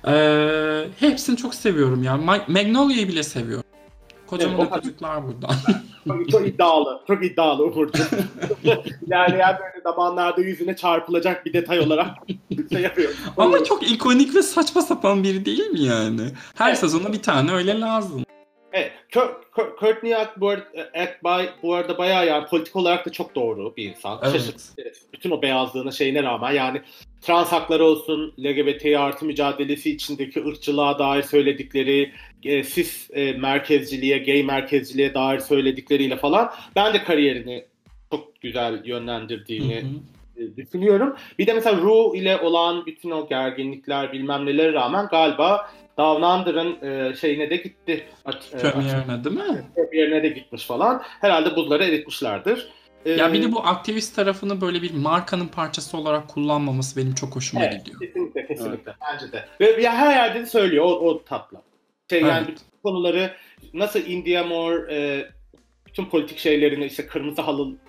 [0.08, 2.12] Ee, hepsini çok seviyorum ya.
[2.12, 3.64] Ma- Magnolia'yı bile seviyorum.
[4.26, 5.54] Kocaman Evet, çocuklar buradan.
[6.30, 7.00] Çok, iddialı.
[7.06, 8.04] Çok iddialı Umurcuğum.
[9.06, 12.06] İlerleyen böyle zamanlarda yüzüne çarpılacak bir detay olarak
[12.72, 13.12] şey yapıyor.
[13.36, 16.22] Ama çok ikonik ve saçma sapan biri değil mi yani?
[16.54, 16.78] Her Evet.
[16.78, 18.24] sezona bir tane öyle lazım.
[18.76, 18.92] Evet,
[19.80, 20.60] Courtney Ackbar,
[20.94, 24.20] Ackbay bu arada bayağı yani politik olarak da çok doğru bir insan.
[24.22, 24.32] Evet.
[24.32, 24.92] Şaşırtıcı.
[25.12, 26.82] Bütün o beyazlığına şeyine rağmen yani
[27.20, 32.12] trans hakları olsun, LGBT artı mücadelesi içindeki ırkçılığa dair söyledikleri,
[32.44, 37.64] e, cis e, merkezciliğe, gay merkezciliğe dair söyledikleriyle falan ben de kariyerini
[38.10, 39.82] çok güzel yönlendirdiğini
[40.36, 40.44] Hı hı.
[40.44, 41.16] e, düşünüyorum.
[41.38, 46.82] Bir de mesela Ru ile olan bütün o gerginlikler bilmem nelere rağmen galiba Down Under'ın
[46.82, 48.06] e, şeyine de gitti.
[48.26, 49.64] E, Premierine değil mi?
[49.74, 51.02] Premierine de gitmiş falan.
[51.20, 52.68] Herhalde buzları eritmişlerdir.
[53.04, 57.36] E, Ya bir de bu aktivist tarafını böyle bir markanın parçası olarak kullanmaması benim çok
[57.36, 58.00] hoşuma evet, gidiyor.
[58.00, 58.94] Kesinlikle kesinlikle.
[59.12, 59.44] Bence de.
[59.60, 61.58] Ve ya her yerde de söylüyor o, o tatlı.
[62.10, 62.48] Şey yani Evet.
[62.48, 63.30] bütün konuları
[63.74, 65.26] nasıl India Moore e,
[65.86, 67.42] bütün politik şeylerini işte kırmızı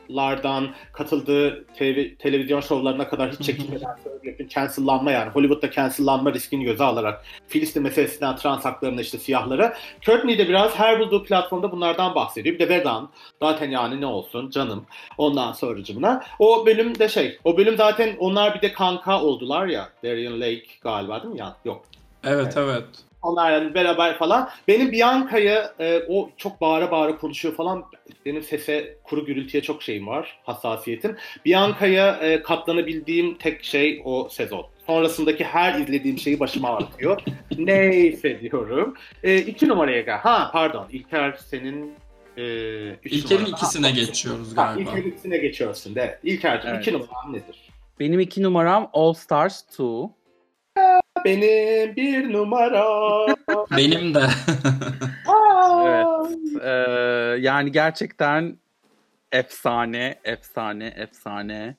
[0.08, 3.90] halılardan katıldığı TV, televizyon şovlarına kadar hiç çekinmeden.
[4.24, 9.78] Bütün cancellanma yani Hollywood'da cancellanma riskini göze alarak Filistin meselesinden trans haklarına işte siyahlara.
[10.02, 12.56] Courtney de biraz her bulduğu platformda bunlardan bahsediyor.
[12.56, 13.10] Bir de vegan.
[13.42, 14.86] Zaten yani ne olsun canım.
[15.18, 16.24] Ondan sonracımına.
[16.40, 17.40] O bölüm de şey.
[17.44, 19.90] O bölüm zaten onlar bir de kanka oldular ya.
[20.04, 21.40] Darian Lake galiba değil mi?
[21.40, 21.86] Ya, yok.
[22.24, 22.86] Evet evet.
[23.17, 24.50] Onlar yani beraber falan.
[24.68, 27.86] Benim Bianca'ya e, o çok bağıra bağıra konuşuyor falan.
[28.26, 30.40] Benim sese kuru gürültüye çok şeyim var.
[30.44, 31.16] Hassasiyetim.
[31.46, 34.66] Bianca'ya e, katlanabildiğim tek şey o sezon.
[34.88, 37.22] Sonrasındaki her izlediğim şeyi başıma ağrıtıyor.
[37.58, 38.94] Neyse diyorum.
[39.24, 40.18] E, iki numaraya gel.
[40.18, 40.88] Ha pardon.
[40.92, 41.94] İlker senin
[42.38, 42.44] e,
[43.06, 44.90] İlker'in ikisine Ha, geçiyoruz Ha, galiba.
[44.92, 45.94] İlker'in ikisine geçiyorsun.
[45.96, 46.20] Evet.
[46.24, 46.82] İlker'cim Evet.
[46.82, 47.70] iki numaram nedir?
[48.00, 49.84] Benim iki numaram All Stars 2.
[51.26, 52.86] Benim bir numara.
[53.78, 54.24] Benim de.
[55.28, 56.24] Aa!
[56.64, 56.70] Ee,
[57.40, 58.58] yani gerçekten
[59.32, 61.76] efsane, efsane, efsane.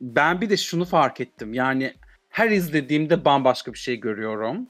[0.00, 1.54] Ben bir de şunu fark ettim.
[1.54, 1.94] Yani
[2.30, 4.66] her izlediğimde bambaşka bir şey görüyorum.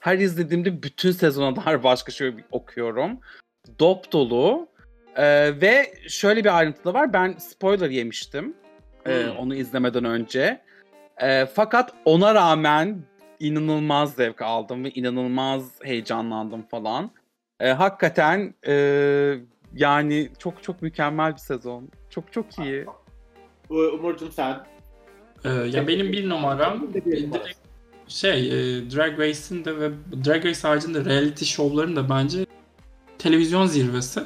[0.00, 3.20] Her izlediğimde bütün sezona dair başka şey okuyorum.
[3.78, 4.68] Dop dolu.
[5.16, 7.12] Ee, ve şöyle bir ayrıntı da var.
[7.12, 8.54] Ben spoiler yemiştim.
[9.06, 9.36] e, Hmm.
[9.36, 10.60] onu izlemeden önce.
[11.22, 12.98] E, fakat ona rağmen
[13.40, 17.10] inanılmaz zevk aldım ve inanılmaz heyecanlandım falan.
[17.60, 18.74] E, hakikaten e,
[19.74, 21.88] yani çok çok mükemmel bir sezon.
[22.10, 22.86] Çok çok iyi.
[23.70, 24.66] Umurcuğum sen.
[25.44, 27.36] Ee, ya benim bir numaram direkt
[28.08, 29.90] şey e, Drag Race'in de ve
[30.24, 32.46] Drag Race haricinde reality şovların da bence
[33.18, 34.20] televizyon zirvesi.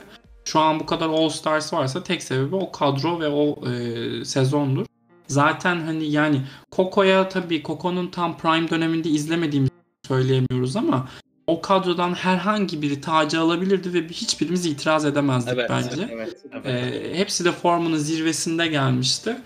[0.45, 4.87] Şu an bu kadar All Stars varsa tek sebebi o kadro ve o e, sezondur.
[5.29, 6.41] Zaten hani yani
[6.72, 9.72] Coco'ya tabii Coco'nun tam prime döneminde izlemediğimizi
[10.09, 11.09] söyleyemiyoruz ama
[11.47, 16.09] o kadrodan herhangi biri tacı alabilirdi ve hiçbirimiz itiraz edemezdik bence.
[16.12, 19.37] Evet, Ee, hepsi de formunun zirvesinde gelmişti.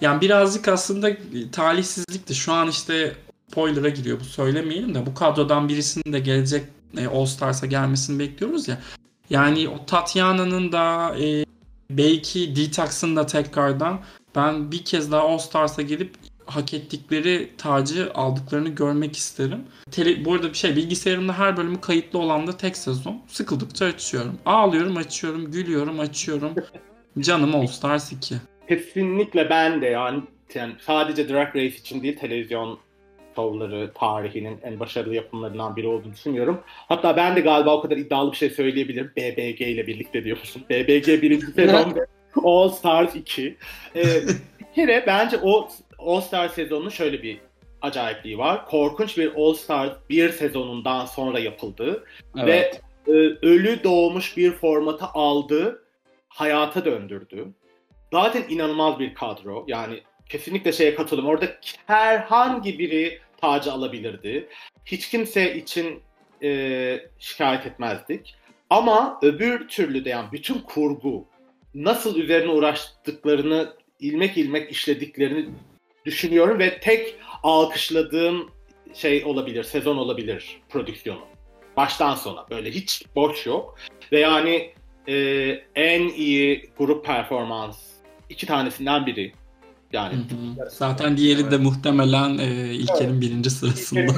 [0.00, 1.16] Yani birazcık aslında
[1.52, 2.34] talihsizlikti.
[2.34, 3.16] Şu an işte
[3.50, 6.64] spoiler'a giriyor bu söylemeyelim de bu kadrodan birisinin de gelecek
[6.96, 8.78] e, All Stars'a gelmesini bekliyoruz ya.
[9.30, 11.44] Yani o Tatiana'nın da e,
[11.90, 14.00] belki Detox'ın da tekrardan
[14.36, 16.10] ben bir kez daha All Stars'a gelip
[16.46, 19.64] hak ettikleri tacı aldıklarını görmek isterim.
[19.90, 23.22] Tele, bu arada bir şey bilgisayarımda her bölümü kayıtlı olan da tek sezon.
[23.26, 24.38] Sıkıldıkça açıyorum.
[24.46, 26.54] Ağlıyorum açıyorum, gülüyorum açıyorum.
[27.18, 28.34] Canım All Stars 2.
[28.68, 30.22] Kesinlikle ben de yani,
[30.54, 32.78] yani sadece Drag Race için değil televizyon
[33.36, 36.60] şovları tarihinin en başarılı yapımlarından biri olduğunu düşünüyorum.
[36.66, 39.12] Hatta ben de galiba o kadar iddialı bir şey söyleyebilirim.
[39.16, 40.62] BBG ile birlikte diyormuşum.
[40.70, 41.94] BBG birinci sezon
[42.44, 43.56] All Stars 2.
[43.96, 44.04] Ee,
[44.60, 45.68] bir kere bence o
[45.98, 47.40] All Stars sezonunun şöyle bir
[47.82, 48.66] acayipliği var.
[48.66, 52.04] Korkunç bir All Stars bir sezonundan sonra yapıldı.
[52.38, 52.80] Evet.
[53.08, 55.84] Ve e, ölü doğmuş bir formatı aldı,
[56.28, 57.48] hayata döndürdü.
[58.12, 59.64] Zaten inanılmaz bir kadro.
[59.68, 61.30] Yani kesinlikle şeye katılıyorum.
[61.30, 61.46] Orada
[61.86, 64.48] herhangi biri tacı alabilirdi.
[64.84, 66.02] Hiç kimse için
[66.42, 68.34] e, şikayet etmezdik.
[68.70, 71.26] Ama öbür türlü de yani bütün kurgu
[71.74, 75.48] nasıl üzerine uğraştıklarını ilmek ilmek işlediklerini
[76.06, 78.50] düşünüyorum ve tek alkışladığım
[78.94, 81.20] şey olabilir, sezon olabilir prodüksiyonu.
[81.76, 83.78] Baştan sona böyle hiç boş yok.
[84.12, 84.70] Ve yani
[85.08, 85.14] e,
[85.74, 87.78] en iyi grup performans
[88.30, 89.32] iki tanesinden biri.
[89.92, 90.18] Yani Hı
[90.62, 90.70] hı.
[90.70, 94.00] Zaten diğeri de muhtemelen e, İlker'in birinci sırasında.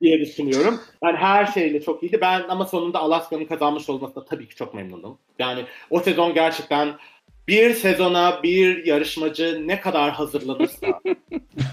[0.00, 0.80] diye düşünüyorum.
[1.02, 2.18] Ben her şeyle çok iyiydi.
[2.20, 5.18] Ben ama sonunda Alaska'nın kazanmış olmasına tabii ki çok memnunum.
[5.38, 6.94] Yani o sezon gerçekten
[7.48, 10.86] bir sezona bir yarışmacı ne kadar hazırlanırsa,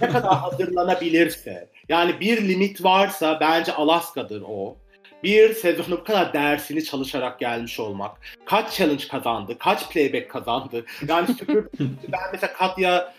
[0.01, 4.77] ne kadar hazırlanabilirse, yani bir limit varsa bence Alaska'dır o.
[5.23, 8.17] Bir sezonu bu kadar dersini çalışarak gelmiş olmak.
[8.45, 10.85] Kaç challenge kazandı, kaç playback kazandı.
[11.07, 11.67] Yani süpür,
[12.07, 13.13] ben mesela Katya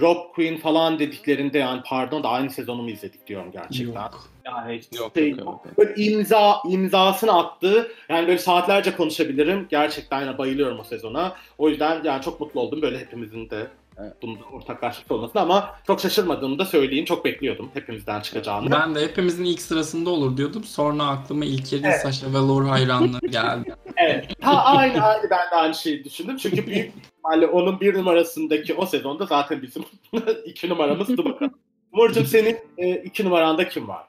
[0.00, 4.02] Rob Quinn falan dediklerinde yani pardon da aynı sezonu mu izledik diyorum gerçekten.
[4.02, 4.28] Yok.
[4.44, 5.64] Yani hiç Yok, şey, yok, yok.
[5.78, 7.92] Böyle imza imzasını attı.
[8.08, 9.66] Yani böyle saatlerce konuşabilirim.
[9.70, 11.36] Gerçekten yani bayılıyorum o sezona.
[11.58, 13.66] O yüzden yani çok mutlu oldum böyle hepimizin de
[13.98, 14.12] Evet.
[14.22, 17.04] bunda ortaklaşlık olmasına ama çok şaşırmadığımı da söyleyeyim.
[17.04, 18.70] Çok bekliyordum hepimizden çıkacağını.
[18.70, 20.64] Ben de hepimizin ilk sırasında olur diyordum.
[20.64, 22.00] Sonra aklıma İlker'in Evet.
[22.00, 23.74] Sasha Velour hayranlığı geldi.
[23.96, 24.26] Evet.
[24.40, 26.36] Ha aynı aynı ben de aynı şeyi düşündüm.
[26.36, 26.92] Çünkü büyük
[27.24, 29.84] ihtimalle onun bir numarasındaki o sezonda zaten bizim
[30.44, 31.54] iki numaramızdı bakalım.
[31.92, 34.04] Umurcuğum senin e, iki numaranda kim var?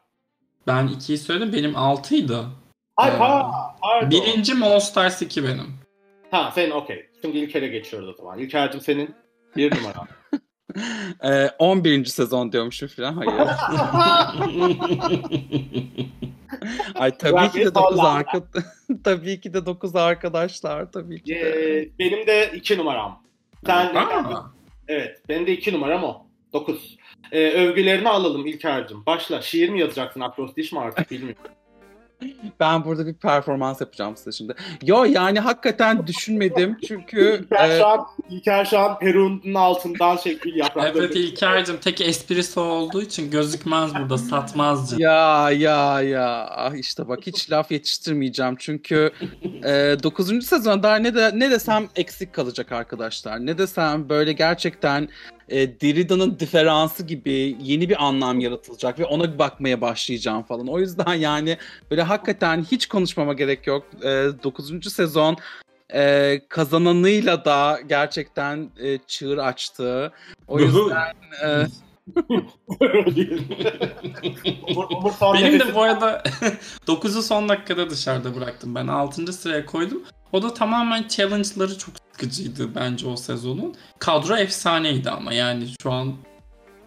[0.68, 1.54] Ben ikiyi söyledim.
[1.54, 2.46] Benim altıydı.
[2.98, 3.52] Ay Ee, pa,
[3.82, 4.10] pardon.
[4.12, 5.74] Birinci All Stars 2 benim.
[6.32, 7.10] Ha senin okey.
[7.22, 8.40] Şimdi İlker'e geçiyoruz o zaman.
[8.40, 9.16] İlker'cim senin
[9.56, 10.08] bir numaran.
[11.24, 12.06] Ee, 11.
[12.06, 13.14] sezon diyormuşum falan.
[13.14, 13.34] Hayır.
[16.96, 18.18] Ay tabii ki de 9 Vallahi.
[18.18, 18.44] arka
[19.04, 21.40] tabii ki de 9 arkadaşlar tabii ki de.
[21.80, 23.24] Ee, benim de iki numaram.
[23.66, 24.46] Sen de, Aa,
[24.88, 26.26] evet benim de iki numaram o.
[26.54, 26.98] Dokuz.
[27.32, 29.06] Ee, övgülerini alalım İlker'cim.
[29.06, 29.42] Başla.
[29.42, 30.20] Şiir mi yazacaksın?
[30.20, 31.42] Akrostiş mi artık bilmiyorum.
[32.60, 34.56] Ben burada bir performans yapacağım size şimdi.
[34.84, 40.56] Yo yani hakikaten düşünmedim çünkü İlker, e, şu an, İlker şu an Perun'un altından gül
[40.56, 41.06] yaprakları.
[41.06, 44.96] Evet İlker'cim tek esprisi olduğu için gözükmez burada satmazcı.
[45.02, 49.12] Ya ya ya ah işte bak hiç laf yetiştirmeyeceğim çünkü
[49.64, 50.46] e, 9.
[50.46, 53.46] sezonda ne de ne desem eksik kalacak arkadaşlar.
[53.46, 55.10] Ne desem böyle gerçekten
[55.50, 60.68] e, Derrida'nın diferansı gibi yeni bir anlam yaratılacak ve ona bakmaya başlayacağım falan.
[60.68, 61.58] O yüzden yani
[61.92, 63.84] böyle hakikaten hiç konuşmama gerek yok.
[64.04, 64.94] E, 9.
[64.94, 65.38] sezon
[65.94, 70.12] e, kazananıyla da gerçekten e, çığır açtı.
[70.48, 71.14] O yüzden
[71.46, 71.66] e,
[75.34, 76.24] Benim de bu arada
[76.88, 78.76] 9'u son dakikada dışarıda bıraktım.
[78.76, 79.34] Ben 6.
[79.34, 80.04] sıraya koydum.
[80.34, 83.76] O da tamamen challenge'ları çok sıkıcıydı bence o sezonun.
[84.00, 86.14] Kadro efsaneydi ama yani şu an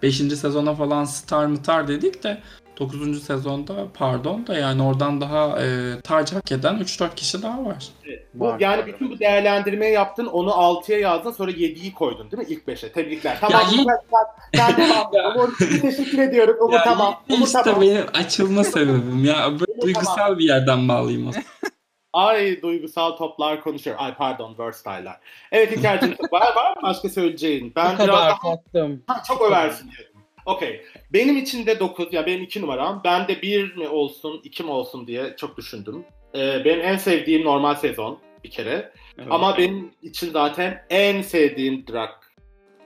[0.02, 0.16] 5.
[0.16, 2.38] sezona falan star mıtar dedik de
[2.80, 3.22] 9.
[3.22, 7.88] sezonda pardon da yani oradan daha e, taç hak eden 3-4 kişi daha var.
[8.34, 12.42] Bu, Var, yani var, bütün bu değerlendirmeyi yaptın, onu 6'ya yazdın, sonra 7'yi koydun değil
[12.42, 12.54] mi?
[12.54, 12.92] İlk 5'e.
[12.92, 13.40] Tebrikler.
[13.40, 13.60] Tamam.
[13.72, 14.76] iyi- sen, sen
[15.12, 15.36] devam.
[15.36, 16.56] Umur, teşekkür ediyorum.
[16.60, 17.14] Umur Ya tamam.
[17.28, 17.80] Umur işte tamam.
[17.80, 19.50] benim açılma sebebim ya.
[19.50, 21.46] Böyle duygusal bir yerden bağlayayım zaman.
[22.12, 23.96] Ay duygusal toplar konuşuyor.
[23.98, 25.16] Ay pardon, versatiles'lar.
[25.52, 27.72] Evet İlker'cim var, var mı başka söyleyeceğin?
[27.76, 29.02] Ben bu biraz kadar daha tatlım.
[29.06, 30.08] Ha, çok översin diyorum.
[30.46, 30.84] Okey.
[31.12, 33.00] Benim için de 9, ya benim 2 numaram.
[33.04, 36.04] Ben de 1 mi olsun, 2 mi olsun diye çok düşündüm.
[36.34, 38.92] Ee, benim en sevdiğim normal sezon bir kere.
[39.18, 39.28] Evet.
[39.30, 42.10] Ama benim için zaten en sevdiğim drag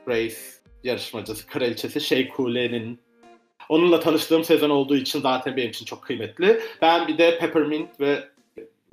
[0.09, 0.37] race
[0.85, 3.01] yarışmacısı, kraliçesi Şey Coulee'nin
[3.69, 6.61] onunla tanıştığım sezon olduğu için zaten benim için çok kıymetli.
[6.83, 8.29] Ben bir de Peppermint ve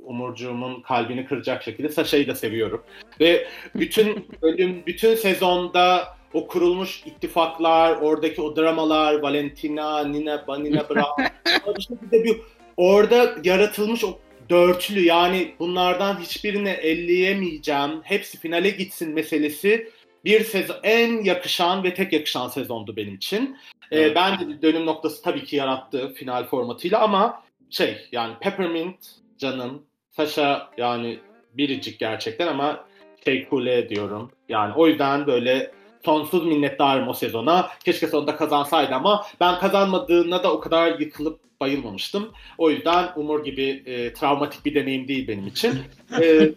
[0.04, 2.82] Umurcuğumun kalbini kıracak şekilde Sasha'yı da seviyorum.
[3.20, 10.64] Ve bütün bölüm, bütün sezonda o kurulmuş ittifaklar, oradaki o dramalar, Valentina, Nina, Brown,
[11.76, 12.36] bir şekilde bir
[12.76, 14.18] orada yaratılmış o
[14.50, 19.90] dörtlü yani bunlardan hiçbirini elleyemeyeceğim, hepsi finale gitsin meselesi
[20.24, 23.56] bir sezon en yakışan ve tek yakışan sezondu benim için.
[23.90, 24.16] Ee, Evet.
[24.16, 28.96] ben de dönüm noktası tabii ki yarattı final formatıyla ama şey yani Peppermint
[29.38, 29.82] canım,
[30.26, 31.18] Sasha yani
[31.54, 32.84] biricik gerçekten ama
[33.24, 34.30] şey kule diyorum.
[34.48, 35.70] Yani o yüzden böyle
[36.04, 37.70] sonsuz minnettarım o sezona.
[37.84, 42.32] Keşke sonunda kazansaydı ama ben kazanmadığına da o kadar yıkılıp bayılmamıştım.
[42.58, 45.74] O yüzden Umur gibi e, travmatik bir deneyim değil benim için.
[46.20, 46.26] E,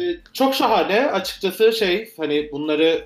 [0.00, 3.04] e, çok şahane açıkçası şey hani bunları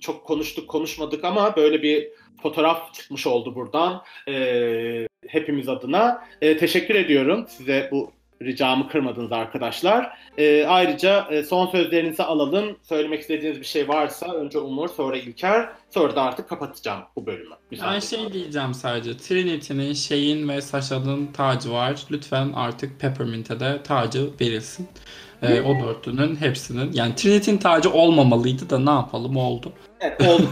[0.00, 2.08] çok konuştuk konuşmadık ama böyle bir
[2.42, 6.24] fotoğraf çıkmış oldu buradan e, hepimiz adına.
[6.40, 8.12] E, teşekkür ediyorum size bu
[8.44, 10.18] ricamı kırmadınız arkadaşlar.
[10.38, 12.76] E, ayrıca e, son sözlerinizi alalım.
[12.82, 17.50] Söylemek istediğiniz bir şey varsa önce Umur sonra İlker sonra da artık kapatacağım bu bölümü.
[17.50, 18.00] Ben Müsaade.
[18.00, 19.16] şey diyeceğim sadece.
[19.16, 22.02] Trinity'nin, Şeyin ve Sasha'nın tacı var.
[22.10, 24.88] Lütfen artık Peppermint'e de tacı verilsin.
[25.42, 26.92] Ee, o dörtlünün hepsinin.
[26.92, 29.72] Yani Trinity'nin tacı olmamalıydı da ne yapalım oldu.
[30.00, 30.48] Evet, oldu.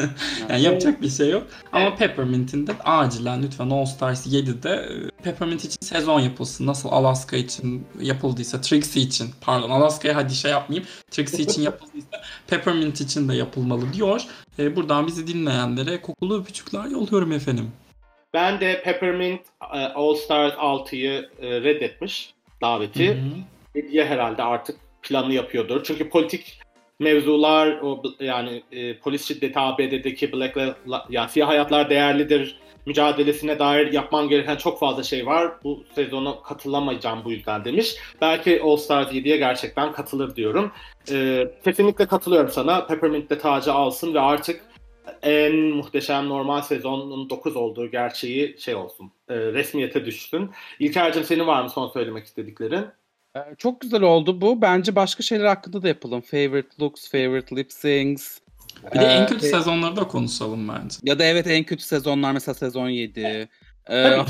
[0.48, 1.46] yani yapacak bir şey yok.
[1.72, 6.66] Ama Peppermint'in de acilen lütfen All Stars 7'de e, Peppermint için sezon yapılsın.
[6.66, 10.88] Nasıl Alaska için yapıldıysa, Trixie için pardon Alaska'ya hadi şey yapmayayım.
[11.10, 14.22] Trixie için yapıldıysa Peppermint için de yapılmalı diyor.
[14.58, 17.72] E, buradan bizi dinleyenlere kokulu öpücükler yolluyorum efendim.
[18.34, 19.40] ben de Peppermint
[19.74, 23.10] e, All Stars 6'yı e, reddetmiş daveti.
[23.14, 23.18] Hı
[23.74, 23.78] hı.
[23.78, 25.84] Hediye herhalde artık planı yapıyordur.
[25.84, 26.60] Çünkü politik
[26.98, 30.58] mevzular o yani e, polis şiddeti ABD'deki Black
[31.10, 35.52] yani siyah hayatlar değerlidir mücadelesine dair yapman gereken çok fazla şey var.
[35.64, 37.96] Bu sezona katılamayacağım bu yüzden demiş.
[38.20, 40.72] Belki All Stars 7'ye gerçekten katılır diyorum.
[41.10, 42.86] E, kesinlikle katılıyorum sana.
[42.86, 44.64] Peppermint de tacı alsın ve artık
[45.22, 49.12] en muhteşem normal sezonun 9 olduğu gerçeği şey olsun.
[49.28, 50.50] E, resmiyete düşsün.
[50.78, 52.86] İlker'cim senin var mı son söylemek istediklerin?
[53.36, 54.62] Ee, çok güzel oldu bu.
[54.62, 56.20] Bence başka şeyler hakkında da yapalım.
[56.20, 58.38] Favorite looks, favorite lip syncs.
[58.94, 60.96] Bir de en kötü ee, sezonları da konuşalım bence.
[61.02, 63.48] Ya da evet en kötü sezonlar mesela sezon 7.
[63.86, 64.26] Ee, ya.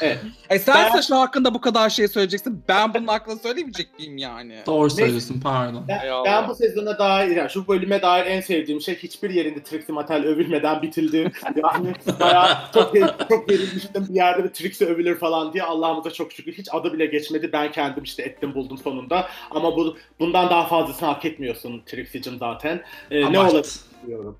[0.00, 0.18] Evet.
[0.50, 1.00] E sen ben...
[1.00, 2.62] şu hakkında bu kadar şey söyleyeceksin.
[2.68, 4.56] Ben bunun hakkında söylemeyecek miyim yani?
[4.66, 5.84] Doğru söylüyorsun pardon.
[5.88, 9.94] Ben, ben bu sezona dair, yani şu bölüme dair en sevdiğim şey hiçbir yerinde Trixie
[9.94, 11.32] Mattel övülmeden bitildi.
[11.44, 12.94] yani bayağı çok,
[13.28, 15.62] çok gerilmiştim bir yerde bir Trixie övülür falan diye.
[15.62, 17.50] Allah'ımıza çok şükür hiç adı bile geçmedi.
[17.52, 19.28] Ben kendim işte ettim buldum sonunda.
[19.50, 22.82] Ama bu bundan daha fazlasını hak etmiyorsun Trixie'cim zaten.
[23.10, 24.38] Ee, ne olur diyorum.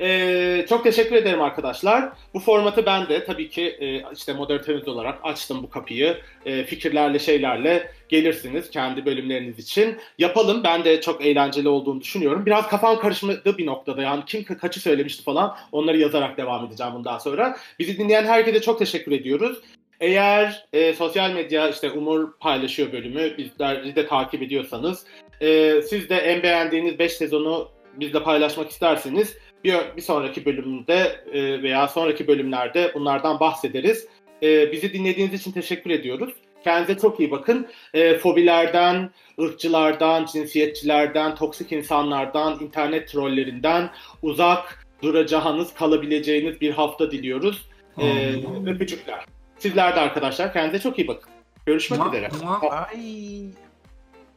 [0.00, 2.12] Ee, çok teşekkür ederim arkadaşlar.
[2.34, 6.16] Bu formatı ben de tabii ki e, işte moderatörünüz olarak açtım bu kapıyı.
[6.46, 9.96] E, fikirlerle şeylerle gelirsiniz kendi bölümleriniz için.
[10.18, 10.64] Yapalım.
[10.64, 12.46] Ben de çok eğlenceli olduğunu düşünüyorum.
[12.46, 14.02] Biraz kafam karışmadı bir noktada.
[14.02, 17.56] Yani kim kaçı söylemişti falan onları yazarak devam edeceğim bundan sonra.
[17.78, 19.58] Bizi dinleyen herkese çok teşekkür ediyoruz.
[20.00, 25.04] Eğer e, sosyal medya işte Umur paylaşıyor bölümü bizleri de takip ediyorsanız
[25.40, 27.68] e, siz de en beğendiğiniz 5 sezonu
[28.00, 34.08] bizle paylaşmak isterseniz bir, bir sonraki bölümde e, veya sonraki bölümlerde bunlardan bahsederiz.
[34.42, 36.34] E, bizi dinlediğiniz için teşekkür ediyoruz.
[36.64, 37.66] Kendinize çok iyi bakın.
[37.94, 43.90] E, fobilerden, ırkçılardan, cinsiyetçilerden, toksik insanlardan, internet trollerinden
[44.22, 47.68] uzak duracağınız, kalabileceğiniz bir hafta diliyoruz.
[47.98, 48.34] E,
[48.66, 49.24] öpücükler.
[49.58, 51.30] Sizler de arkadaşlar kendinize çok iyi bakın.
[51.66, 52.28] Görüşmek üzere.
[52.62, 53.50] Bye.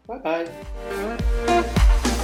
[0.10, 2.17] Bye bye.